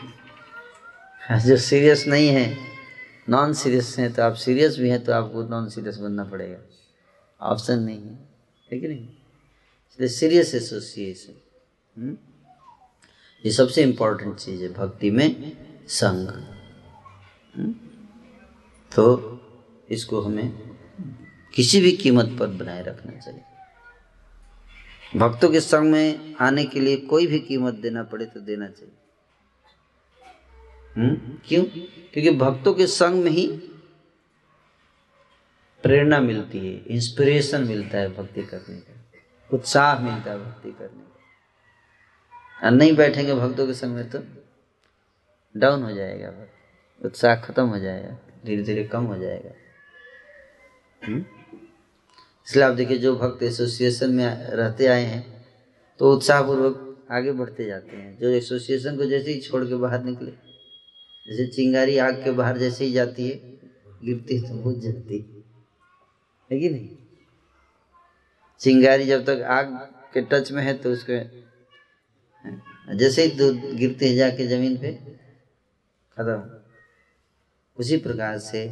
जो 1.46 1.58
सीरियस 1.58 2.08
नहीं 2.08 2.28
है 2.28 2.71
नॉन 3.32 3.54
सीरियस 3.54 3.96
हैं 4.00 4.12
तो 4.14 4.24
आप 4.24 4.34
सीरियस 4.36 4.78
भी 4.78 4.90
हैं 4.90 5.04
तो 5.04 5.12
आपको 5.14 5.44
नॉन 5.44 5.70
सीरियस 5.70 5.98
बनना 5.98 6.24
पड़ेगा। 6.24 6.58
ऑप्शन 7.42 7.80
नहीं 7.80 8.02
है 8.02 8.16
ठीक 8.70 8.84
है 8.84 8.90
नहीं? 8.90 9.08
इसलिए 9.92 10.10
सीरियस 10.10 10.54
एसोसिएशन? 10.56 12.18
ये 13.44 13.52
सबसे 13.52 13.84
इम्पोर्टेंट 13.84 14.36
चीज़ 14.36 14.62
है, 14.64 14.74
भक्ति 14.74 15.12
में 15.12 15.58
संग। 15.88 16.28
हम्म? 17.56 17.74
तो 18.92 19.06
इसको 19.90 20.22
हमें 20.22 20.50
किसी 21.54 21.82
भी 21.82 21.92
कीमत 21.92 22.36
पर 22.40 22.48
बनाए 22.48 22.84
रखना 22.84 23.20
चाहिए। 23.20 23.42
भक्तों 25.16 25.50
के 25.50 25.60
संग 25.60 25.92
में 25.92 26.36
आने 26.40 26.66
के 26.66 26.80
लिए 26.80 26.98
कोई 26.98 27.28
भी 27.28 27.40
कीमत 27.40 27.74
देना 27.74 28.04
पड़े 28.04 28.26
तो 28.26 28.40
देना 28.40 28.68
चाहिए। 28.68 28.94
हम्म? 30.98 31.38
क्यों? 31.48 31.64
क्योंकि 32.14 32.32
भक्तों 32.32 32.74
के 32.74 32.88
संग 32.88 33.24
में 33.24 33.32
ही 33.32 33.48
प्रेरणा 35.84 36.20
मिलती 36.20 36.58
है 36.60 36.74
इंस्पिरेशन 36.88 37.64
मिलता 37.64 37.98
है 37.98 38.16
भक्ति 38.16 38.44
करने 38.44 38.76
का। 38.76 39.06
उत्साह 39.54 40.00
मिलता 40.00 40.32
है 40.32 40.46
भक्ति 40.46 40.72
करने 40.72 41.04
का। 41.04 42.66
और 42.66 42.72
नहीं 42.72 42.96
बैठेंगे 42.96 43.34
भक्तों 43.34 43.68
के 43.68 43.74
संग 43.74 43.96
में 43.96 44.10
तो 44.10 44.20
डाउन 45.58 45.84
हो 45.84 45.92
जाएगा 45.92 46.30
भक्त। 46.30 47.06
उत्साह 47.06 47.36
खत्म 47.36 47.68
हो 47.68 47.80
जाएगा 47.80 48.18
धीरे 48.46 48.64
धीरे 48.64 48.84
कम 48.84 49.04
हो 49.04 49.18
जाएगा। 49.18 49.52
हम्म? 51.08 51.26
इसलिए 52.48 52.66
आप 52.66 52.74
देखिए, 52.74 52.98
जो 52.98 53.16
भक्त 53.16 53.44
एसोसिएशन 53.44 54.10
में 54.10 54.26
रहते 54.46 54.88
आए 54.88 55.04
हैं 55.04 55.46
तो 56.00 56.14
उत्साहपूर्वक 56.16 57.06
आगे 57.12 57.32
बढ़ते 57.32 57.66
जाते 57.66 57.98
हैं। 57.98 58.18
जो 58.20 58.30
एसोसिएशन 58.30 58.98
को 58.98 59.06
जैसे 59.06 59.32
ही 59.32 59.42
छोड़ 59.42 59.64
के 59.66 59.76
बाहर 59.76 60.04
निकले 60.04 60.51
जैसे 61.28 61.48
चिंगारी 61.48 61.98
आग 61.98 62.24
के 62.24 62.32
बाहर 62.32 62.58
जैसे 62.58 62.86
ही 62.86 62.92
जाती 62.92 63.30
है, 63.30 63.36
गिरती 64.04 64.38
है 64.38 64.50
तो 64.50 64.56
बुझ 64.56 64.76
जाती 64.76 65.18
है। 65.18 66.60
कि 66.60 66.70
नहीं? 66.70 66.90
चिंगारी 68.60 69.06
जब 69.06 69.26
तक 69.26 69.42
आग 69.42 69.66
के 70.14 70.22
टच 70.22 70.52
में 70.52 70.64
है 70.64 70.74
तो 70.78 70.92
उसके 70.92 71.20
जैसे 72.98 73.24
ही 73.24 73.32
दूध 73.38 73.56
गिरते 73.76 74.10
हैं 74.10 74.16
जाके 74.16 74.48
ज़मीन 74.48 74.78
पे, 74.78 74.92
खत्म। 76.18 76.60
उसी 77.78 77.98
प्रकार 77.98 78.38
से 78.38 78.68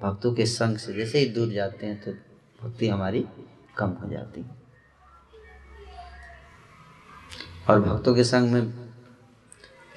भक्तों 0.00 0.34
के 0.34 0.46
संग 0.46 0.76
से 0.76 0.92
जैसे 0.94 1.18
ही 1.18 1.26
दूर 1.26 1.52
जाते 1.52 1.86
हैं 1.86 2.00
तो 2.02 2.12
भक्ति 2.60 2.88
हमारी 2.88 3.24
कम 3.76 3.90
हो 3.90 4.08
जाती 4.10 4.40
है। 4.40 4.50
और 7.68 7.80
भक्तों 7.80 8.14
के 8.14 8.24
संग 8.24 8.50
में 8.50 8.70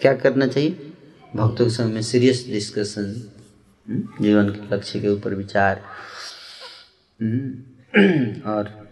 क्या 0.02 0.16
करना 0.16 0.48
चाहिए? 0.48 0.87
भक्तों 1.36 1.66
के 1.66 1.70
संग 1.70 1.94
में 1.94 2.02
सीरियस 2.02 2.48
डिस्कशन 2.48 3.32
जीवन 4.22 4.50
के 4.50 4.76
लक्ष्य 4.76 5.00
के 5.00 5.10
ऊपर 5.10 5.34
विचार 5.34 5.82
हम्म, 7.22 8.52
और 8.52 8.90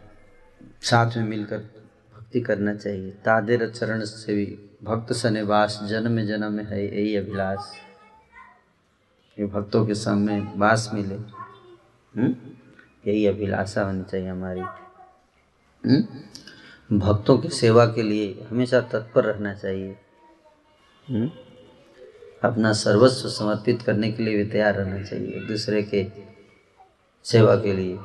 साथ 0.82 1.17
में 1.17 1.24
मिलकर 1.24 1.58
भक्ति 2.15 2.41
करना 2.41 2.76
चाहिए। 2.76 3.12
तादेर 3.12 3.69
चरण 3.69 4.04
से 4.04 4.36
भी 4.36 4.60
भक्त 4.84 5.13
सनिवास 5.13 5.80
जन्म 5.84 6.21
जन्म 6.21 6.60
है 6.60 6.86
यही 6.86 7.15
अभिलाष। 7.15 7.60
ये 9.39 9.45
भक्तों 9.45 9.86
के 9.86 9.95
संग 9.95 10.26
में 10.26 10.58
वास 10.58 10.89
मिले 10.93 11.15
हम्म, 11.15 12.36
यही 13.08 13.26
अभिलाषा 13.26 13.82
होनी 13.82 14.04
चाहिए 14.04 14.28
हमारी। 14.28 14.60
हम्म, 14.60 17.00
भक्तों 17.00 17.38
की 17.38 17.50
सेवा 17.50 17.86
के 17.86 18.04
लिए 18.04 18.48
हमेशा 18.50 18.82
तत्पर 18.82 19.24
रहना 19.24 19.54
चाहिए। 19.54 19.98
अपना 22.45 22.71
सर्वस्व 22.73 23.29
समर्पित 23.29 23.81
करने 23.81 24.12
के 24.12 24.23
लिए 24.23 24.38
भी 24.38 24.49
तैयार 24.51 24.73
रहना 24.75 25.01
चाहिए, 25.03 25.31
एक 25.38 25.47
दूसरे 25.47 25.81
के 25.93 26.05
सेवा 27.25 27.55
के 27.65 27.73
लिए 27.73 27.97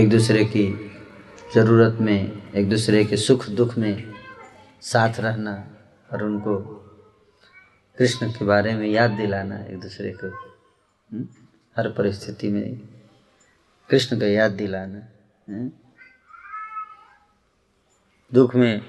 एक 0.00 0.08
दूसरे 0.10 0.44
की 0.44 0.66
ज़रूरत 1.54 1.98
में, 2.00 2.42
एक 2.54 2.68
दूसरे 2.68 3.04
के 3.04 3.16
सुख 3.16 3.48
दुख 3.50 3.76
में 3.78 4.12
साथ 4.82 5.20
रहना 5.20 5.52
और 6.12 6.22
उनको 6.22 6.56
कृष्ण 7.98 8.30
के 8.32 8.44
बारे 8.44 8.74
में 8.74 8.86
याद 8.88 9.10
दिलाना 9.10 9.58
एक 9.64 9.80
दूसरे 9.80 10.10
को 10.12 10.28
हम्म? 10.28 11.26
हर 11.76 11.88
परिस्थिति 11.92 12.48
में 12.48 12.76
कृष्ण 13.90 14.18
का 14.20 14.26
याद 14.26 14.52
दिलाना 14.52 14.98
हम्म? 15.48 15.70
दुख 18.32 18.54
में 18.54 18.80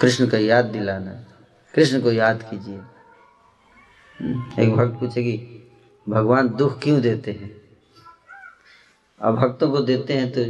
कृष्ण 0.00 0.26
का 0.26 0.38
याद 0.38 0.64
दिलाना। 0.64 1.12
कृष्ण 1.74 2.00
को 2.02 2.12
याद 2.12 2.42
कीजिए। 2.42 2.76
हम्म, 4.20 4.62
एक 4.62 4.74
भक्त 4.74 5.00
पूछेगी 5.00 5.36
भगवान 6.08 6.48
दुख 6.48 6.82
क्यों 6.82 7.00
देते 7.00 7.32
हैं? 7.32 7.50
अभक्तों 9.20 9.70
को 9.70 9.80
देते 9.80 10.12
हैं 10.12 10.32
तो 10.32 10.40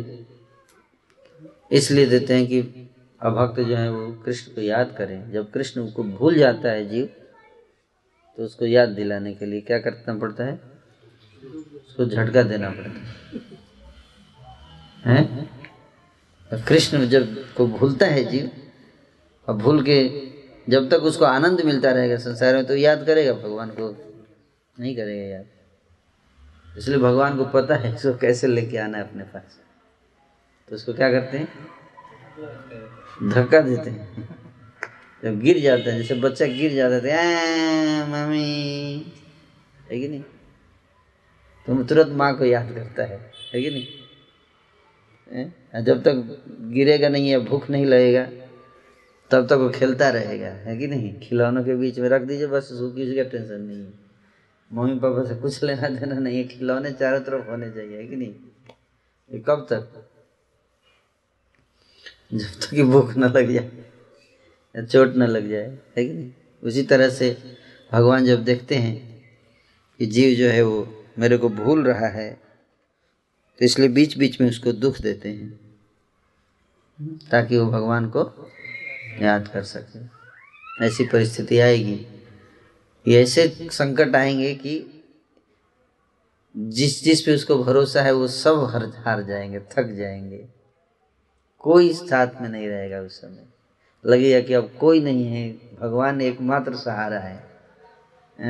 इसलिए 1.73 2.07
देते 2.07 2.35
हैं 2.35 2.47
कि 2.47 2.91
अभक्त 3.21 3.61
जो 3.61 3.77
है 3.77 3.91
वो 3.91 4.13
कृष्ण 4.13 4.55
को 4.55 4.61
याद 4.61 4.95
करें। 4.99 5.33
जब 5.33 5.51
कृष्ण 5.51 5.91
को 5.91 6.03
भूल 6.03 6.35
जाता 6.35 6.71
है 6.71 6.89
जीव 6.89 7.07
तो 8.37 8.45
उसको 8.45 8.67
याद 8.67 8.89
दिलाने 8.89 9.35
के 9.35 9.47
लिए 9.47 9.61
क्या 9.61 9.79
करना 9.79 10.19
पड़ता 10.19 10.45
है? 10.45 10.61
उसको 11.89 12.07
झटका 12.07 12.43
देना 12.43 12.71
पड़ता 12.71 12.91
है। 12.91 13.15
हैं? 15.07 15.49
कृष्ण 16.67 17.07
जब 17.07 17.55
को 17.55 17.67
भूलता 17.67 18.07
है 18.07 18.25
जीव 18.25 18.51
और 19.49 19.55
भूल 19.55 19.83
के 19.89 19.97
जब 20.69 20.89
तक 20.91 21.03
उसको 21.03 21.25
आनंद 21.25 21.61
मिलता 21.61 21.91
रहेगा 21.91 22.17
संसार 22.17 22.55
में 22.55 22.65
तो 22.67 22.77
याद 22.77 23.07
करेगा 23.07 23.33
भगवान 23.33 23.71
को। 23.71 23.91
नहीं 24.81 24.97
करेगा 24.97 25.23
याद। 25.23 25.47
इसलिए 26.79 26.99
भगवान 26.99 27.37
को 27.37 27.45
पता 27.45 27.77
है 27.77 27.95
इसको 27.95 28.17
कैसे 28.19 28.47
लेके 28.47 28.77
आना 28.77 28.99
है 28.99 29.05
अपने 29.05 29.25
पास। 29.25 29.61
तो 30.69 30.75
उसको 30.77 30.93
क्या 30.93 31.11
करते 31.11 31.39
हैं? 31.39 31.49
धक्का 33.31 33.61
देते 33.61 33.91
हैं। 33.91 34.29
जब 35.25 35.41
गिर 35.41 35.59
जाता 35.59 35.91
है, 35.91 35.99
जैसे 35.99 36.15
बच्चा 36.15 36.47
गिर 36.47 36.73
जाता 36.75 37.01
है 37.05 38.09
मम्मी। 38.11 39.13
है 39.91 40.01
कि 40.01 40.09
नहीं? 40.09 40.23
तो 41.67 41.83
तुरंत 41.85 42.09
माँ 42.09 42.37
को 42.39 42.45
याद 42.45 42.73
करता 42.75 43.05
है। 43.05 43.33
है 43.55 43.63
कि 43.63 43.71
नहीं? 43.71 43.87
जब 45.85 46.03
तक 46.03 46.45
गिरेगा 46.73 47.09
नहीं 47.09 47.29
है 47.29 47.39
भूख 47.39 47.71
नहीं 47.71 47.87
लगेगा 47.87 48.27
तब 49.31 49.47
तक 49.47 49.53
वो 49.55 49.69
खेलता 49.71 50.09
रहेगा, 50.11 50.49
है 50.65 50.77
कि 50.79 50.87
नहीं? 50.87 51.13
खिलौनों 51.21 51.63
के 51.65 51.75
बीच 51.77 51.99
में 51.99 52.09
रख 52.09 52.23
दीजिए, 52.23 52.47
बस 52.47 52.69
किसी 52.73 53.15
का 53.17 53.23
टेंशन 53.23 53.61
नहीं 53.61 53.79
है। 53.79 53.93
मम्मी 54.71 54.99
पापा 55.01 55.25
से 55.25 55.35
कुछ 55.41 55.63
लेना 55.65 55.89
देना 55.89 56.19
नहीं 56.19 56.37
है, 56.37 56.45
खिलौने 56.49 56.91
चारों 56.93 57.21
तरफ़ 57.21 57.49
होने 57.51 57.71
चाहिए, 57.71 57.97
है 57.99 58.07
कि 58.07 58.17
नहीं? 58.17 58.35
ये 59.31 59.43
कब 59.49 59.67
तक? 59.71 60.07
जब 62.35 62.61
तक 62.61 62.83
भूख 62.85 63.17
न 63.17 63.25
लग 63.27 63.53
जाए 63.53 64.85
चोट 64.85 65.17
न 65.17 65.23
लग 65.25 65.49
जाए, 65.51 65.67
है 65.97 66.05
कि 66.07 66.13
नहीं? 66.13 66.31
उसी 66.63 66.83
तरह 66.85 67.09
से 67.11 67.37
भगवान 67.93 68.25
जब 68.25 68.45
देखते 68.45 68.75
हैं 68.77 68.97
कि 70.01 70.07
जीव 70.07 70.35
जो 70.37 70.49
है 70.49 70.63
वो 70.63 70.87
मेरे 71.19 71.37
को 71.39 71.49
भूल 71.51 71.85
रहा 71.85 72.09
है 72.11 72.31
तो 73.59 73.65
इसलिए 73.65 73.89
बीच 73.91 74.17
बीच 74.19 74.41
में 74.41 74.49
उसको 74.49 74.73
दुख 74.75 75.01
देते 75.01 75.29
हैं, 75.29 75.51
ताकि 77.31 77.59
वो 77.59 77.67
भगवान 77.71 78.09
को 78.09 78.23
याद 79.21 79.49
कर 79.49 79.63
सके। 79.63 80.25
ऐसी 80.87 81.05
परिस्थिति 81.05 81.59
आएगी। 81.59 82.07
ऐसे 83.09 83.49
संकट 83.49 84.17
आएँगे 84.17 84.55
कि 84.55 85.05
जिस 86.57 87.05
जिस 87.05 87.21
पे 87.21 87.35
उसको 87.35 87.65
भरोसा 87.65 88.03
है, 88.03 88.13
वो 88.13 88.29
सब 88.29 88.71
हर 88.71 88.85
हार 88.85 89.23
जाएँगे, 89.23 89.61
थक 89.61 89.85
जाएँगे। 89.85 90.49
कोई 91.59 91.93
साथ 91.93 92.27
में 92.41 92.49
नहीं 92.49 92.69
रहेगा 92.69 93.01
उस 93.01 93.21
समय। 93.21 93.47
लगेगा 94.07 94.41
कि 94.41 94.55
अब 94.55 94.77
कोई 94.81 95.01
नहीं 95.01 95.27
है, 95.27 95.53
भगवान 95.53 96.21
एकमात्र 96.21 96.77
सहारा 96.77 97.19
है। 97.19 97.45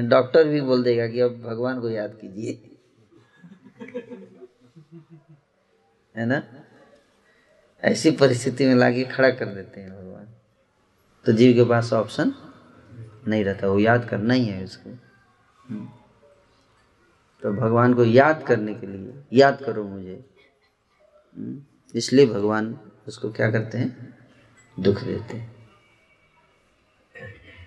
डॉक्टर 0.08 0.48
भी 0.48 0.60
बोल 0.60 0.82
देगा 0.82 1.08
कि 1.08 1.20
अब 1.20 1.42
भगवान 1.42 1.80
को 1.80 1.90
याद 1.90 2.18
कीजिए। 2.24 2.70
है 6.16 6.26
ना? 6.26 6.42
ऐसी 7.84 8.10
परिस्थिति 8.10 8.66
में 8.66 8.74
लाके 8.74 9.04
खड़ा 9.04 9.30
कर 9.30 9.46
देते 9.46 9.80
हैं 9.80 10.03
तो 11.26 11.32
जीव 11.32 11.54
के 11.54 11.64
पास 11.64 11.92
ऑप्शन 11.92 12.32
नहीं 13.28 13.44
रहता 13.44 13.68
वो 13.68 13.78
याद 13.78 14.08
करना 14.08 14.34
ही 14.34 14.44
है 14.44 14.64
उसको। 14.64 14.90
तो 17.42 17.52
भगवान 17.52 17.94
को 17.94 18.04
याद 18.04 18.42
करने 18.42 18.74
के 18.74 18.86
लिए 18.86 19.22
याद 19.32 19.62
करो 19.64 19.84
मुझे 19.84 20.22
हम्म। 21.36 21.98
इसलिए 21.98 22.26
भगवान 22.26 22.76
उसको 23.08 23.30
क्या 23.32 23.50
करते 23.50 23.78
हैं 23.78 24.14
दुख 24.76 25.02
देते 25.02 25.36
हैं 25.36 25.52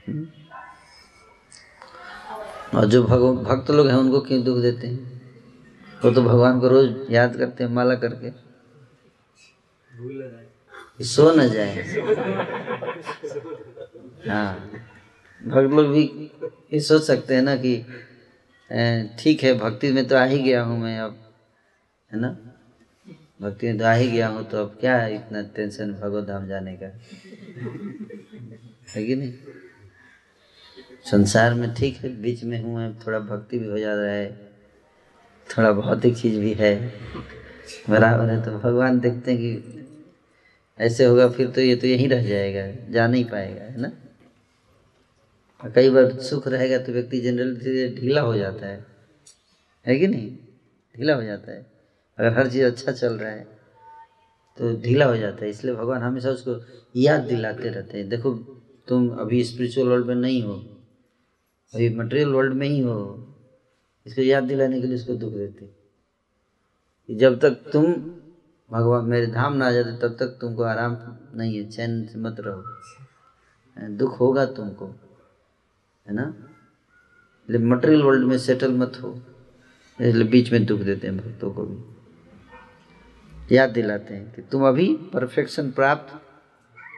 हम्म। 0.07 0.27
और 2.73 2.85
जो 2.85 3.03
भगव 3.03 3.43
भक्त 3.43 3.69
लोग 3.71 3.87
हैं 3.87 3.95
उनको 3.95 4.21
क्यों 4.21 4.43
दुख 4.43 4.57
देते 4.61 4.87
हैं 4.87 5.21
वो 6.01 6.11
तो 6.11 6.21
भगवान 6.23 6.59
को 6.59 6.67
रोज 6.67 7.11
याद 7.11 7.35
करते 7.35 7.63
हैं 7.63 7.71
माला 7.71 7.95
करके 7.97 8.31
सो 11.05 11.31
न 11.31 11.47
जाए 11.49 11.83
हाँ। 14.17 14.53
भक्त 15.41 15.73
लोग 15.73 15.87
भी 15.93 16.03
ये 16.73 16.79
सोच 16.79 17.03
सकते 17.03 17.35
हैं 17.35 17.41
ना 17.41 17.55
कि 17.55 17.75
ठीक 19.19 19.43
है, 19.43 19.53
भक्ति 19.53 19.91
में 19.91 20.05
तो 20.07 20.15
आ 20.15 20.23
ही 20.23 20.41
गया 20.43 20.61
हूँ 20.61 20.79
मैं 20.79 20.97
अब। 20.99 21.15
है 22.11 22.19
ना? 22.19 22.29
भक्ति 23.41 23.67
में 23.67 23.77
तो 23.77 23.85
आ 23.85 23.93
ही 23.93 24.09
गया 24.11 24.27
हूँ 24.27 24.43
तो 24.43 24.57
अब 24.57 24.77
क्या 24.79 24.97
है 24.97 25.15
इतना 25.15 25.41
टेंशन 25.55 25.91
भगवत 25.93 26.27
धाम 26.27 26.47
जाने 26.47 26.75
का? 26.75 26.91
है 28.95 29.05
कि 29.05 29.15
नहीं? 29.15 29.31
संसार 31.11 31.53
में 31.53 31.73
ठीक 31.73 31.95
है, 32.03 32.09
बीच 32.21 32.43
में 32.43 32.59
हूँ 32.61 32.75
मैं, 32.75 32.91
थोड़ा 32.99 33.19
भक्ति 33.19 33.57
भी 33.57 33.67
हो 33.67 33.79
जा 33.79 33.93
रहा 33.93 34.11
है, 34.11 34.29
थोड़ा 35.47 35.71
भौतिक 35.71 36.17
चीज़ 36.17 36.39
भी 36.39 36.53
है। 36.53 36.73
बराबर 37.89 38.29
है 38.29 38.41
तो 38.41 38.57
भगवान 38.59 38.99
देखते 38.99 39.31
हैं 39.31 39.39
कि 39.39 39.83
ऐसे 40.79 41.05
होगा, 41.05 41.27
फिर 41.29 41.47
तो 41.47 41.61
ये 41.61 41.75
तो 41.75 41.87
यहीं 41.87 42.07
रह 42.09 42.27
जाएगा, 42.27 42.91
जा 42.91 43.07
नहीं 43.07 43.25
पाएगा, 43.25 43.63
है 43.63 43.81
ना? 43.81 43.91
कई 45.65 45.89
बार 45.89 46.19
सुख 46.19 46.47
रहेगा 46.47 46.77
तो 46.77 46.91
व्यक्ति 46.91 47.19
जनरल 47.21 47.55
धीरे 47.55 47.87
ढीला 47.99 48.21
हो 48.21 48.37
जाता 48.37 48.65
है। 48.65 48.85
है 49.87 49.99
कि 49.99 50.07
नहीं? 50.07 50.37
ढीला 50.97 51.15
हो 51.15 51.23
जाता 51.23 51.51
है। 51.51 51.65
अगर 52.17 52.37
हर 52.37 52.49
चीज़ 52.51 52.63
अच्छा 52.63 52.91
चल 52.91 53.13
रहा 53.13 53.31
है 53.31 53.43
तो 54.57 54.81
ढीला 54.81 55.05
हो 55.05 55.17
जाता 55.17 55.45
है। 55.45 55.49
इसलिए 55.49 55.75
भगवान 55.75 56.01
हमेशा 56.01 56.29
उसको 56.29 56.65
याद 56.95 57.21
दिलाते 57.21 57.69
रहते 57.69 57.97
हैं। 57.97 58.09
देखो, 58.09 58.33
तुम 58.87 59.09
अभी 59.09 59.43
स्पिरिचुअल 59.43 59.87
वर्ल्ड 59.87 60.05
में 60.05 60.15
नहीं 60.15 60.43
हो। 60.43 60.55
अभी 61.73 61.89
मटेरियल 61.89 62.29
वर्ल्ड 62.29 62.53
में 62.53 62.67
ही 62.67 62.79
हो। 62.79 63.27
इसको 64.07 64.21
याद 64.21 64.43
दिलाने 64.43 64.81
के 64.81 64.87
लिए 64.87 64.95
उसको 64.95 65.13
दुख 65.13 65.33
देते 65.33 65.69
जब 67.09 67.39
तक 67.39 67.49
तुम 67.49 67.93
भगवान, 68.71 69.05
मेरे 69.05 69.27
धाम 69.27 69.53
ना 69.53 69.67
आ 69.67 69.71
जाते, 69.71 69.97
तब 69.97 70.15
तक 70.15 70.37
तुमको 70.41 70.63
आराम 70.63 70.97
नहीं 71.35 71.57
है, 71.57 71.69
चैन 71.71 72.05
से 72.07 72.19
मत 72.19 72.35
रहो। 72.39 72.63
दुख 73.89 74.19
होगा 74.19 74.45
तुमको। 74.45 74.95
है 76.07 76.13
ना? 76.13 76.35
इसलिए 77.49 77.65
मटेरियल 77.65 78.01
वर्ल्ड 78.01 78.27
में 78.27 78.37
सेटल 78.37 78.71
मत 78.71 78.99
हो। 79.01 79.21
इसलिए 80.01 80.27
बीच 80.27 80.51
में 80.51 80.65
दुख 80.65 80.79
देते 80.79 81.07
हैं 81.07 81.17
भक्तों 81.17 81.51
को 81.51 81.63
भी। 81.63 81.95
याद 83.55 83.69
दिलाते 83.69 84.13
हैं 84.13 84.33
कि 84.33 84.41
तुम 84.41 84.67
अभी 84.67 84.97
परफेक्शन 85.13 85.71
प्राप्त 85.71 86.21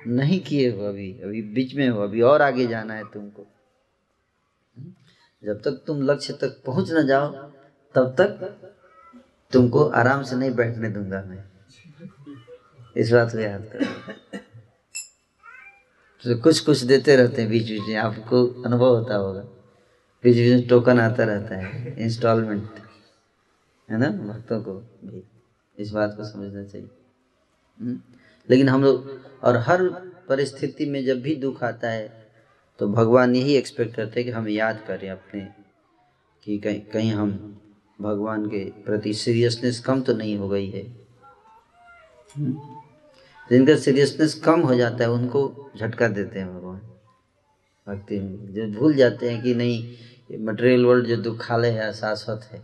नहीं 0.07 0.39
किए 0.39 0.71
हो 0.71 0.85
अभी। 0.85 1.19
अभी 1.23 1.41
बीच 1.41 1.75
में 1.75 1.89
हो, 1.89 2.01
अभी 2.01 2.21
और 2.21 2.41
आगे 2.41 2.67
जाना 2.67 2.93
है 2.93 3.03
तुमको। 3.03 3.47
जब 5.45 5.61
तक 5.61 5.83
तुम 5.87 6.01
लक्ष्य 6.01 6.33
तक 6.33 6.63
पहुँच 6.65 6.91
ना 6.91 7.01
जाओ, 7.01 7.31
तब 7.95 8.15
तक 8.17 8.55
तुमको 9.51 9.83
आराम 9.83 10.23
से 10.23 10.35
नहीं 10.35 10.51
बैठने 10.51 10.89
दूँगा 10.89 11.23
मैं। 11.23 11.43
इस 12.97 13.11
बात 13.11 13.31
को 13.31 13.39
याद 13.39 13.69
करो। 13.73 14.39
तो 16.23 16.37
कुछ 16.37 16.59
कुछ 16.59 16.79
देते 16.81 17.15
रहते 17.15 17.41
हैं 17.41 17.51
बीच 17.51 17.69
बीच 17.69 17.81
में। 17.81 17.95
आपको 17.95 18.63
अनुभव 18.63 18.95
होता 18.97 19.15
होगा। 19.15 19.39
बीच 20.23 20.35
बीच 20.35 20.53
में 20.53 20.67
टोकन 20.67 20.99
आता 20.99 21.23
रहता 21.23 21.55
है 21.55 21.95
इंस्टॉलमेंट 21.99 22.69
है 23.89 23.97
ना? 23.97 24.09
भक्तों 24.09 24.61
को 24.63 24.73
भी 25.05 25.23
इस 25.79 25.91
बात 25.91 26.13
को 26.17 26.23
समझना 26.23 26.63
चाहिए। 26.63 26.89
हम्म? 27.81 27.99
लेकिन 28.49 28.69
हम 28.69 28.83
लोग, 28.83 29.21
और 29.43 29.57
हर 29.57 29.89
परिस्थिति 30.29 30.85
में 30.85 31.05
जब 31.05 31.21
भी 31.21 31.35
दुख 31.35 31.63
आता 31.63 31.89
है 31.89 32.27
तो 32.79 32.87
भगवान 32.87 33.35
यही 33.35 33.55
एक्सपेक्ट 33.55 33.95
करते 33.95 34.19
हैं 34.19 34.29
कि 34.29 34.31
हम 34.31 34.47
याद 34.47 34.83
करें 34.87 35.09
अपने, 35.09 35.47
कि 36.43 36.57
कहीं 36.57 36.81
कहीं 36.81 37.11
हम 37.11 37.61
भगवान 38.01 38.45
के 38.45 38.65
प्रति 38.65 39.13
सीरियसनेस 39.13 39.79
कम 39.79 40.01
तो 40.01 40.13
नहीं 40.13 40.37
हो 40.37 40.49
गई 40.49 40.69
है। 40.69 40.83
हम्म? 42.37 42.59
जिनका 43.51 43.75
सीरियसनेस 43.75 44.33
कम 44.33 44.59
हो 44.59 44.75
जाता 44.75 45.03
है, 45.03 45.09
उनको 45.09 45.71
झटका 45.77 46.07
देते 46.07 46.39
हैं 46.39 46.59
भगवान। 46.59 46.81
भक्ति 47.87 48.19
में 48.19 48.53
जो 48.53 48.79
भूल 48.79 48.93
जाते 48.93 49.29
हैं 49.29 49.41
कि 49.41 49.55
नहीं 49.55 49.97
मटेरियल 50.45 50.85
वर्ल्ड 50.85 51.05
जो 51.05 51.17
दुखालय 51.17 51.69
है 51.69 51.93
शाश्वत 51.93 52.49
है, 52.53 52.61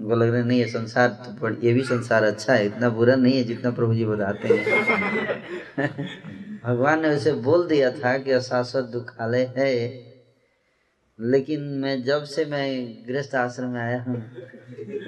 उनको 0.00 0.16
लग 0.16 0.28
रहा 0.28 0.36
है, 0.36 0.46
नहीं, 0.46 0.58
ये 0.58 0.66
संसार 0.66 1.08
तो 1.08 1.66
ये 1.66 1.72
भी 1.72 1.82
संसार 1.82 2.24
अच्छा 2.24 2.54
है, 2.54 2.66
इतना 2.66 2.88
बुरा 2.88 3.14
नहीं 3.14 3.36
है 3.36 3.44
जितना 3.44 3.70
प्रभु 3.70 3.94
जी 3.94 4.04
बताते 4.04 4.48
हैं। 4.48 4.64
भगवान 6.64 7.02
ने 7.02 7.16
उसे 7.16 7.32
बोल 7.32 7.66
दिया 7.66 7.90
था 7.90 8.18
कि 8.18 8.30
अशाश्वत 8.30 8.84
दुखालय 8.84 9.54
है 9.58 9.74
लेकिन 11.18 11.60
मैं 11.80 12.02
जब 12.02 12.24
से 12.24 12.44
मैं 12.44 12.66
गृहस्थ 13.08 13.34
आश्रम 13.34 13.68
में 13.70 13.80
आया 13.80 14.02
हूँ, 14.02 14.16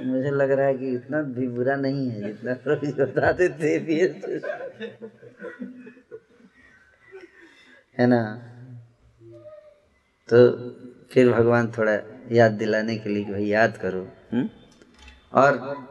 मुझे 0.06 0.30
लग 0.30 0.50
रहा 0.50 0.66
है 0.66 0.74
कि 0.78 0.90
इतना 0.94 1.22
भी 1.22 1.48
बुरा 1.48 1.76
नहीं 1.76 2.10
है 2.10 2.20
जितना 2.22 2.54
बताते 3.04 3.48
थे 3.48 3.78
फिर 3.86 4.42
है 7.98 8.06
ना 8.06 8.22
तो 10.28 10.38
फिर 11.10 11.32
भगवान 11.32 11.72
थोड़ा 11.78 11.98
याद 12.32 12.52
दिलाने 12.52 12.96
के 12.96 13.10
लिए 13.10 13.24
भाई 13.24 13.44
याद 13.44 13.76
करो? 13.76 14.06
हम्म? 14.32 14.48
और 15.34 15.86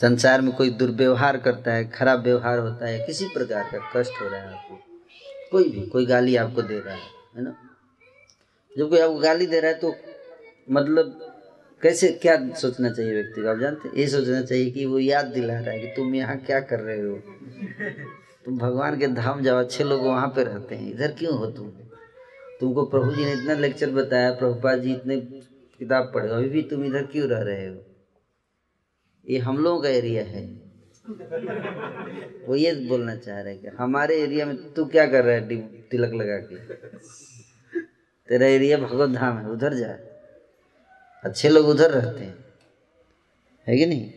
संसार 0.00 0.40
में 0.40 0.52
कोई 0.56 0.70
दुर्व्यवहार 0.70 1.36
करता 1.38 1.72
है, 1.72 1.88
खराब 1.90 2.22
व्यवहार 2.22 2.58
होता 2.58 2.86
है, 2.86 2.98
किसी 3.06 3.28
प्रकार 3.34 3.70
का 3.72 3.78
कष्ट 3.96 4.20
हो 4.22 4.28
रहा 4.28 4.40
है 4.40 4.52
आपको, 4.52 4.78
कोई 5.50 5.68
भी, 5.70 5.86
कोई 5.86 6.06
गाली 6.06 6.36
आपको 6.36 6.62
दे 6.62 6.78
रहा 6.78 6.94
है 6.94 7.10
है 7.36 7.42
ना 7.44 7.56
जब 8.76 8.88
कोई 8.90 8.98
आपको 8.98 9.18
गाली 9.18 9.46
दे 9.46 9.60
रहा 9.60 9.70
है 9.70 9.78
तो 9.78 9.94
मतलब 10.70 11.18
कैसे, 11.82 12.08
क्या 12.22 12.36
सोचना 12.54 12.90
चाहिए 12.90 13.12
व्यक्ति 13.14 13.42
को? 13.42 13.48
आप 13.48 13.58
जानते 13.58 13.88
ये 14.00 14.06
सोचना 14.08 14.42
चाहिए 14.42 14.70
कि 14.70 14.84
वो 14.84 14.98
याद 14.98 15.26
दिला 15.26 15.58
रहा 15.58 15.70
है 15.70 15.80
कि 15.80 15.86
तुम 15.96 16.14
यहाँ 16.14 16.36
क्या 16.38 16.60
कर 16.62 16.80
रहे 16.80 17.00
हो? 17.00 17.16
तुम 18.44 18.58
भगवान 18.58 18.98
के 18.98 19.06
धाम 19.08 19.42
जाओ, 19.42 19.58
अच्छे 19.58 19.84
लोग 19.84 20.02
वहाँ 20.02 20.28
पे 20.36 20.44
रहते 20.44 20.74
हैं। 20.74 20.90
इधर 20.90 21.12
क्यों 21.12 21.36
हो 21.38 21.46
तुम? 21.46 21.68
तुमको 22.60 22.84
प्रभु 22.86 23.12
जी 23.12 23.24
ने 23.24 23.32
इतना 23.32 23.54
लेक्चर 23.54 23.90
बताया 23.90 24.30
प्रभुपा 24.32 24.74
जी 24.76 24.92
इतने 24.92 25.16
किताब 25.20 26.10
पढ़े, 26.14 26.28
अभी 26.28 26.48
भी 26.48 26.62
तुम 26.62 26.84
इधर 26.84 27.06
क्यों 27.12 27.28
रह 27.28 27.42
रहे 27.42 27.66
हो? 27.68 27.76
ये 29.26 29.38
हम 29.38 29.58
लोगों 29.58 29.82
का 29.82 29.88
एरिया 29.88 30.22
है। 30.24 30.44
वो 32.48 32.56
ये 32.56 32.74
बोलना 32.88 33.16
चाह 33.16 33.40
रहे 33.40 33.52
हैं 33.52 33.62
कि 33.62 33.68
हमारे 33.78 34.20
एरिया 34.22 34.46
में 34.46 34.56
तू 34.72 34.84
क्या 34.84 35.06
कर 35.06 35.24
रहा 35.24 35.34
है 35.34 35.60
तिलक 35.90 36.14
लगा 36.14 36.36
के? 36.42 36.56
तेरा 38.28 38.46
एरिया 38.46 38.78
भगवत 38.78 39.10
धाम 39.10 39.38
है, 39.38 39.48
उधर 39.48 39.74
जा। 39.74 39.96
अच्छे 41.24 41.48
लोग 41.48 41.66
उधर 41.66 41.90
रहते 41.90 42.24
हैं। 42.24 42.44
है 43.68 43.76
कि 43.76 43.86
नहीं? 43.86 44.10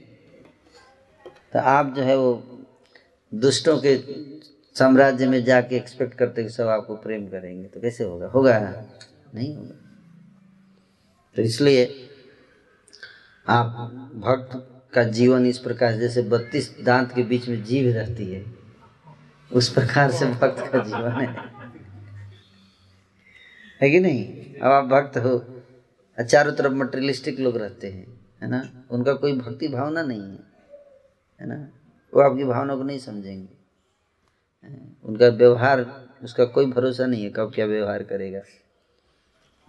तो 1.53 1.60
आप 1.60 1.93
जो 1.95 2.01
है 2.01 2.18
वो 2.18 2.62
दुष्टों 3.34 3.82
के 3.86 3.99
साम्राज्य 4.80 5.28
में 5.28 5.43
जाके 5.43 5.76
एक्सपेक्ट 5.76 6.18
करते 6.18 6.43
कि 6.43 6.49
सब 6.49 6.68
आपको 6.68 6.95
प्रेम 6.95 7.28
करेंगे 7.28 7.68
तो 7.68 7.82
कैसे 7.82 8.03
होगा? 8.03 8.28
होगा? 8.28 8.86
नहीं 9.36 9.56
होगा। 9.56 9.76
तो 11.36 11.41
इसलिए 11.41 12.10
आप 13.47 13.68
भक्त 14.16 14.72
का 14.93 15.03
जीवन 15.03 15.45
इस 15.45 15.58
प्रकार, 15.60 15.91
जैसे 15.91 16.22
बत्तीस 16.22 16.80
दांत 16.84 17.16
के 17.16 17.24
बीच 17.24 17.49
में 17.49 17.64
जीव 17.64 17.93
रहती 17.93 18.34
है, 18.34 18.45
उस 19.53 19.70
प्रकार 19.70 20.12
से 20.12 20.26
भक्त 20.26 20.72
का 20.72 20.80
जीवन 20.80 21.12
है। 21.12 21.55
है 23.82 23.90
कि 23.90 24.00
नहीं? 24.00 24.56
अब 24.56 24.72
आप 24.72 24.86
भक्त 24.86 25.18
हो 25.18 25.44
चारों 26.18 26.54
तरफ़ 26.54 26.74
मटेरियलिस्टिक 26.74 27.40
लोग 27.40 27.58
रहते 27.58 27.88
हैं 27.88 28.06
है 28.42 28.50
ना? 28.50 28.86
उनका 28.92 29.14
कोई 29.14 29.34
भक्ति 29.34 29.68
भावना 29.68 30.04
नहीं 30.04 30.22
है 30.22 30.40
है 31.42 31.48
ना? 31.48 31.68
वो 32.14 32.22
आपकी 32.22 32.44
भावना 32.44 32.76
को 32.76 32.84
नहीं 32.84 33.00
समझेंगे। 33.00 33.48
उनका 35.06 35.28
व्यवहार 35.28 35.86
उसका 36.24 36.46
कोई 36.46 36.66
भरोसा 36.66 37.06
नहीं 37.06 37.24
है 37.24 37.30
कब 37.30 37.52
क्या 37.56 37.66
व्यवहार 37.66 38.04
करेगा। 38.04 38.42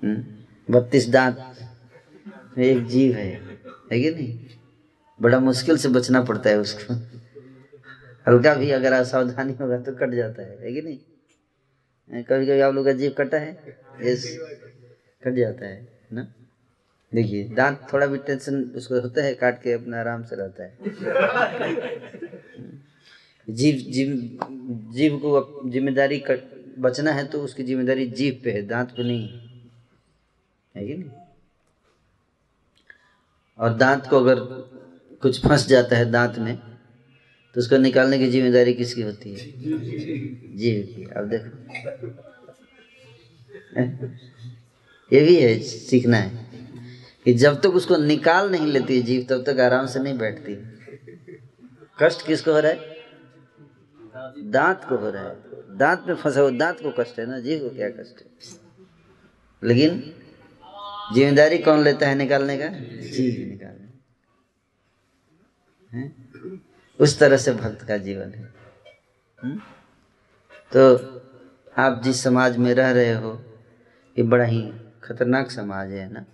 हम्म, 0.02 0.24
बत्तीस 0.74 1.08
दांत 1.08 2.58
एक 2.58 2.86
जीव 2.86 3.14
है 3.14 3.32
है 3.92 4.00
कि 4.00 4.10
नहीं? 4.10 4.38
बड़ा 5.22 5.40
मुश्किल 5.40 5.76
से 5.76 5.88
बचना 5.88 6.22
पड़ता 6.22 6.50
है 6.50 6.56
उसको। 6.56 6.94
हल्का 8.28 8.54
भी 8.54 8.70
अगर 8.70 8.92
असावधानी 8.92 9.52
होगा 9.52 9.78
तो 9.78 9.92
कट 9.92 10.10
जाता 10.10 10.42
है 10.42 10.58
है 10.62 10.72
कि 10.72 10.82
नहीं? 10.82 10.98
कभी 12.10 12.46
कभी 12.46 12.60
आप 12.60 12.72
लोग 12.74 12.84
का 12.84 12.92
जीव 12.92 13.14
कटा 13.18 13.38
है? 13.38 13.56
यस 14.02 14.26
कट 15.22 15.34
जाता 15.34 15.66
है 15.66 15.86
ना? 16.12 16.26
देखिए 17.12 17.44
दांत 17.54 17.86
थोड़ा 17.92 18.06
भी 18.06 18.18
टेंशन 18.18 18.62
उसको 18.76 19.00
होता 19.00 19.22
है 19.24 19.34
काट 19.34 19.62
के 19.62 19.72
अपना 19.72 20.00
आराम 20.00 20.22
से 20.24 20.36
रहता 20.36 20.64
है। 20.64 20.72
जीव 23.48 23.76
जीव 23.92 24.14
जीव 24.94 25.16
को 25.24 25.70
ज़िम्मेदारी 25.70 26.22
बचना 26.78 27.12
है 27.12 27.26
तो 27.26 27.42
उसकी 27.42 27.64
ज़िम्मेदारी 27.64 28.06
जीव 28.20 28.40
पे 28.44 28.52
है 28.52 28.62
दांत 28.66 28.90
पे 28.96 29.02
नहीं 29.02 29.28
है 30.74 30.86
कि 30.86 30.94
नहीं? 30.94 31.10
और 33.58 33.72
दांत 33.74 34.06
को 34.06 34.16
अगर 34.16 34.40
कुछ 35.22 35.40
फंस 35.46 35.66
जाता 35.68 35.96
है 35.96 36.10
दांत 36.10 36.38
में 36.38 36.56
तो 37.56 37.60
उसको 37.60 37.76
निकालने 37.76 38.18
की 38.18 38.30
ज़िम्मेदारी 38.30 38.74
किसकी 38.74 39.02
होती 39.02 39.30
है? 39.30 39.36
जीव 40.56 40.82
की 40.96 41.04
अब 41.04 41.28
देखो। 41.28 41.48
ये 45.12 45.20
भी 45.20 45.36
है 45.36 45.58
सीखना 45.60 46.16
है। 46.16 46.46
कि 47.24 47.34
जब 47.34 47.60
तक 47.60 47.66
उसको 47.66 47.96
निकाल 47.96 48.50
नहीं 48.50 48.66
लेती 48.66 49.02
जीव 49.02 49.26
तब 49.30 49.44
तक 49.46 49.60
आराम 49.60 49.86
से 49.86 50.02
नहीं 50.02 50.18
बैठती। 50.18 50.54
कष्ट 52.02 52.26
किसको 52.26 52.52
हो 52.52 52.58
रहा 52.58 52.72
है? 52.72 52.96
दांत 54.50 54.84
को 54.88 54.96
हो 54.96 55.10
रहा 55.10 55.22
है। 55.22 55.36
दांत 55.76 56.04
में 56.08 56.14
फंसा 56.14 56.40
हुआ 56.40 56.50
दांत 56.50 56.80
को 56.80 56.90
कष्ट 56.90 57.18
है 57.18 57.26
ना? 57.26 57.40
जीव 57.40 57.58
को 57.58 57.70
क्या 57.76 57.90
कष्ट 57.90 58.20
है? 58.20 58.26
लेकिन 59.64 60.14
ज़िम्मेदारी 61.14 61.58
कौन 61.58 61.84
लेता 61.84 62.08
है 62.08 62.14
निकालने 62.14 62.58
का? 62.58 62.68
जीव 62.68 63.48
निकालने। 63.48 63.86
है? 65.98 66.25
उस 67.00 67.18
तरह 67.18 67.36
से 67.36 67.52
भक्त 67.52 67.82
का 67.82 67.96
जीवन 67.96 68.30
है। 68.30 68.52
हुँ? 69.44 69.58
तो 70.76 70.96
आप 71.78 72.02
जिस 72.04 72.22
समाज 72.22 72.56
में 72.56 72.74
रह 72.74 72.90
रहे 72.90 73.14
हो, 73.14 73.44
ये 74.18 74.22
बड़ा 74.22 74.44
ही 74.44 74.72
खतरनाक 75.04 75.50
समाज 75.50 75.92
है 75.92 76.12
ना? 76.12 76.24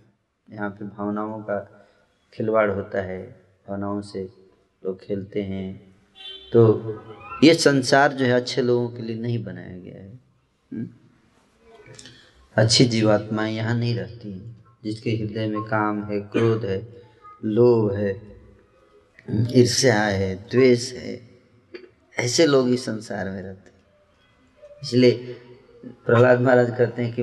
यहाँ 0.50 0.70
पे 0.70 0.84
भावनाओं 0.84 1.42
का 1.42 1.88
खिलवाड़ 2.34 2.70
होता 2.70 3.02
है, 3.02 3.36
भावनाओं 3.68 4.02
से 4.02 4.28
लोग 4.84 5.00
खेलते 5.00 5.42
हैं। 5.42 5.94
तो 6.52 6.92
ये 7.44 7.54
संसार 7.54 8.12
जो 8.12 8.24
है 8.24 8.32
अच्छे 8.32 8.62
लोगों 8.62 8.88
के 8.88 9.02
लिए 9.02 9.16
नहीं 9.16 9.44
बनाया 9.44 9.78
गया 9.78 10.02
है। 10.02 10.20
हुँ? 10.72 10.88
अच्छी 12.56 12.84
जीवात्माएँ 12.84 13.54
यहाँ 13.54 13.78
नहीं 13.78 13.94
रहती 13.94 14.56
जिसके 14.84 15.10
हृदय 15.10 15.46
में 15.46 15.62
काम 15.62 16.04
है, 16.04 16.20
क्रोध 16.20 16.64
है, 16.64 17.02
लोभ 17.44 17.94
है। 17.94 18.32
ईर्ष्या 19.31 20.03
है, 20.03 20.35
द्वेष 20.35 20.93
है, 20.93 21.31
ऐसे 22.18 22.47
लोग 22.47 22.68
इस 22.68 22.85
संसार 22.85 23.31
में 23.31 23.43
रहते 23.43 23.70
हैं। 23.70 23.77
इसलिए 24.83 25.12
प्रहलाद 26.07 26.41
महाराज 26.41 26.70
कहते 26.70 27.03
हैं 27.03 27.12
कि 27.12 27.23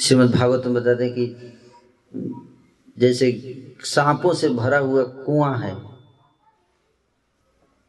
श्रीमद 0.00 0.30
भागवत 0.30 0.64
में 0.64 0.74
बताते 0.74 1.04
हैं 1.04 1.14
कि, 1.14 1.58
जैसे 2.98 3.26
सांपों 3.84 4.34
से 4.34 4.48
भरा 4.48 4.78
हुआ 4.78 5.02
कुआँ 5.02 5.58
है, 5.58 5.72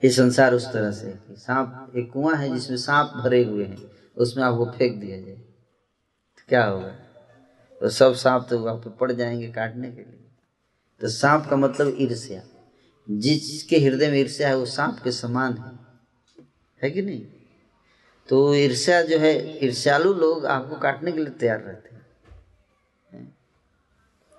ये 0.04 0.10
संसार 0.10 0.54
उस 0.54 0.74
तरह 0.74 0.92
से 0.92 1.20
सांप, 1.38 1.94
एक 1.96 2.12
कुआँ 2.12 2.36
है 2.36 2.54
जिसमें 2.54 2.78
सांप 2.78 3.14
भरे 3.24 3.44
हुए 3.44 3.66
हैं, 3.66 3.78
उसमें 4.18 4.44
आपको 4.44 4.66
फेंक 4.66 5.00
दिया 5.02 5.18
जाए। 5.18 5.36
तो 5.36 6.44
क्या 6.50 6.66
होगा? 6.66 7.05
तो 7.82 7.90
सब 7.90 8.14
सांप 8.14 8.48
तो 8.50 8.60
वहाँ 8.60 8.78
पे 8.78 8.90
पड़ 8.90 9.12
जाएँगे 9.12 9.52
काटने 9.52 9.90
के 9.90 9.98
लिए। 9.98 10.26
तो 11.02 11.10
सांप 11.10 11.48
का 11.50 11.56
मतलब 11.56 11.98
ईर्ष्या। 12.00 12.44
जिसके 13.10 13.80
हृदय 13.80 14.12
में 14.12 14.18
ईर्ष्या 14.18 14.48
है, 14.48 14.58
वो 14.58 14.66
सांप 14.66 15.00
के 15.04 15.12
समान 15.12 15.54
है। 15.54 15.80
है 16.84 16.92
कि 16.92 17.02
नहीं? 17.02 17.26
तो 18.30 18.56
ईर्ष्या 18.56 19.02
जो 19.02 19.18
है, 19.18 19.66
ईर्ष्यालु 19.66 20.14
लोग 20.14 20.46
आपको 20.46 20.76
काटने 20.76 21.12
के 21.12 21.18
लिए 21.18 21.30
तैयार 21.30 21.62
रहते 21.62 21.96
हैं। 21.96 22.06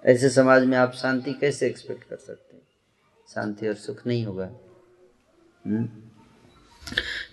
ऐसे 0.04 0.30
समाज 0.30 0.64
में 0.64 0.78
आप 0.78 0.92
शांति 0.92 1.32
कैसे 1.32 1.66
एक्सपेक्ट 1.66 2.04
कर 2.04 2.16
सकते 2.16 2.56
हैं? 2.56 2.62
शांति 3.34 3.68
और 3.68 3.74
सुख 3.74 4.06
नहीं 4.06 4.24
होगा। 4.24 4.50
हम्म? 5.66 5.88